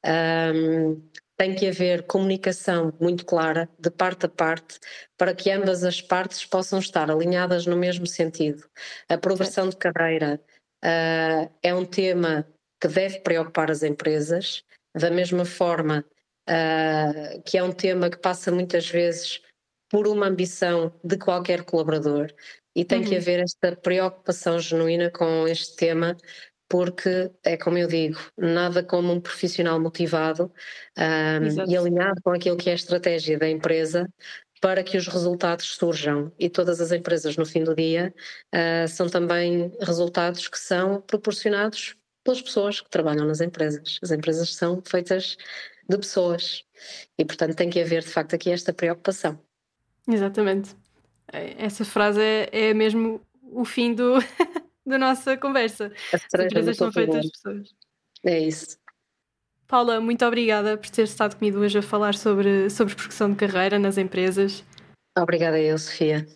Um, 0.04 1.00
tem 1.38 1.54
que 1.54 1.68
haver 1.68 2.04
comunicação 2.04 2.94
muito 3.00 3.26
clara, 3.26 3.68
de 3.78 3.90
parte 3.92 4.26
a 4.26 4.30
parte, 4.30 4.80
para 5.18 5.36
que 5.36 5.52
ambas 5.52 5.84
as 5.84 6.02
partes 6.02 6.46
possam 6.46 6.80
estar 6.80 7.12
alinhadas 7.12 7.66
no 7.66 7.76
mesmo 7.76 8.08
sentido. 8.08 8.64
A 9.10 9.18
progressão 9.18 9.68
de 9.68 9.76
carreira 9.76 10.40
uh, 10.84 11.52
é 11.62 11.74
um 11.74 11.84
tema 11.84 12.48
que 12.80 12.88
deve 12.88 13.20
preocupar 13.20 13.70
as 13.70 13.84
empresas, 13.84 14.64
da 14.96 15.10
mesma 15.12 15.46
forma 15.46 16.06
uh, 16.48 17.42
que 17.44 17.58
é 17.58 17.64
um 17.64 17.72
tema 17.72 18.10
que 18.10 18.18
passa 18.18 18.52
muitas 18.52 18.88
vezes 18.88 19.42
por 19.90 20.08
uma 20.08 20.28
ambição 20.28 20.94
de 21.04 21.18
qualquer 21.18 21.64
colaborador. 21.64 22.32
E 22.76 22.86
tem 22.86 23.02
uhum. 23.02 23.10
que 23.10 23.18
haver 23.18 23.40
esta 23.42 23.76
preocupação 23.76 24.58
genuína 24.60 25.12
com 25.12 25.46
este 25.48 25.76
tema, 25.76 26.16
porque 26.72 27.30
é 27.44 27.58
como 27.58 27.78
eu 27.78 27.86
digo, 27.86 28.18
nada 28.38 28.82
como 28.82 29.12
um 29.12 29.20
profissional 29.20 29.78
motivado 29.78 30.50
um, 30.98 31.70
e 31.70 31.76
alinhado 31.76 32.22
com 32.24 32.32
aquilo 32.32 32.56
que 32.56 32.70
é 32.70 32.72
a 32.72 32.76
estratégia 32.76 33.38
da 33.38 33.50
empresa 33.50 34.10
para 34.62 34.82
que 34.82 34.96
os 34.96 35.06
resultados 35.06 35.76
surjam. 35.76 36.32
E 36.40 36.50
todas 36.50 36.80
as 36.80 36.94
empresas, 36.94 37.36
no 37.36 37.46
fim 37.46 37.66
do 37.66 37.76
dia, 37.76 38.14
uh, 38.56 38.88
são 38.88 39.10
também 39.10 39.70
resultados 39.82 40.48
que 40.48 40.58
são 40.58 41.02
proporcionados 41.02 41.98
pelas 42.24 42.42
pessoas 42.42 42.80
que 42.80 42.90
trabalham 42.90 43.28
nas 43.28 43.42
empresas. 43.42 44.00
As 44.02 44.12
empresas 44.12 44.56
são 44.56 44.82
feitas 44.82 45.36
de 45.90 45.98
pessoas 45.98 46.64
e, 47.18 47.26
portanto, 47.26 47.54
tem 47.54 47.70
que 47.70 47.82
haver 47.82 48.02
de 48.02 48.08
facto 48.08 48.34
aqui 48.34 48.50
esta 48.50 48.72
preocupação. 48.72 49.38
Exatamente. 50.08 50.74
Essa 51.34 51.84
frase 51.84 52.22
é, 52.22 52.50
é 52.70 52.74
mesmo 52.74 53.20
o 53.42 53.66
fim 53.66 53.94
do. 53.94 54.14
da 54.92 55.00
nossa 55.00 55.36
conversa. 55.38 55.92
As, 56.14 56.22
As 56.34 56.46
empresas 56.46 56.78
são 56.78 56.92
feitas 56.92 57.26
de 57.26 57.32
pessoas. 57.32 57.70
É 58.24 58.40
isso. 58.40 58.78
Paula, 59.68 60.02
muito 60.02 60.26
obrigada 60.26 60.78
por 60.78 60.90
ter 60.90 61.04
estado 61.04 61.38
comigo 61.38 61.60
hoje 61.60 61.80
a 61.80 61.82
falar 61.82 62.14
sobre, 62.14 62.70
sobre 62.70 62.94
progressão 62.94 63.32
de 63.32 63.38
carreira 63.38 63.80
nas 63.80 63.98
empresas. 63.98 64.64
Obrigada 65.18 65.60
eu, 65.60 65.78
Sofia. 65.78 66.28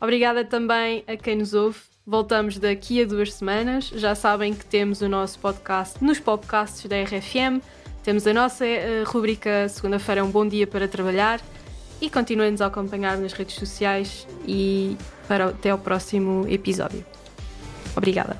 Obrigada 0.00 0.44
também 0.44 1.04
a 1.06 1.16
quem 1.16 1.36
nos 1.36 1.54
ouve. 1.54 1.78
Voltamos 2.06 2.58
daqui 2.58 3.00
a 3.00 3.06
duas 3.06 3.32
semanas. 3.32 3.86
Já 3.86 4.14
sabem 4.14 4.52
que 4.52 4.66
temos 4.66 5.00
o 5.00 5.08
nosso 5.08 5.38
podcast 5.38 6.02
nos 6.04 6.20
podcasts 6.20 6.84
da 6.86 6.96
RFM. 7.02 7.62
Temos 8.02 8.26
a 8.26 8.34
nossa 8.34 8.64
uh, 8.64 9.04
rubrica 9.06 9.68
Segunda-feira 9.68 10.20
é 10.20 10.24
um 10.24 10.30
bom 10.30 10.46
dia 10.46 10.66
para 10.66 10.86
trabalhar. 10.86 11.40
E 12.00 12.10
continuem-nos 12.10 12.60
a 12.60 12.66
acompanhar 12.66 13.16
nas 13.16 13.32
redes 13.32 13.54
sociais 13.54 14.26
e 14.46 14.96
para 15.26 15.46
até 15.46 15.70
ao 15.70 15.78
próximo 15.78 16.46
episódio. 16.48 17.13
Obrigada. 17.96 18.36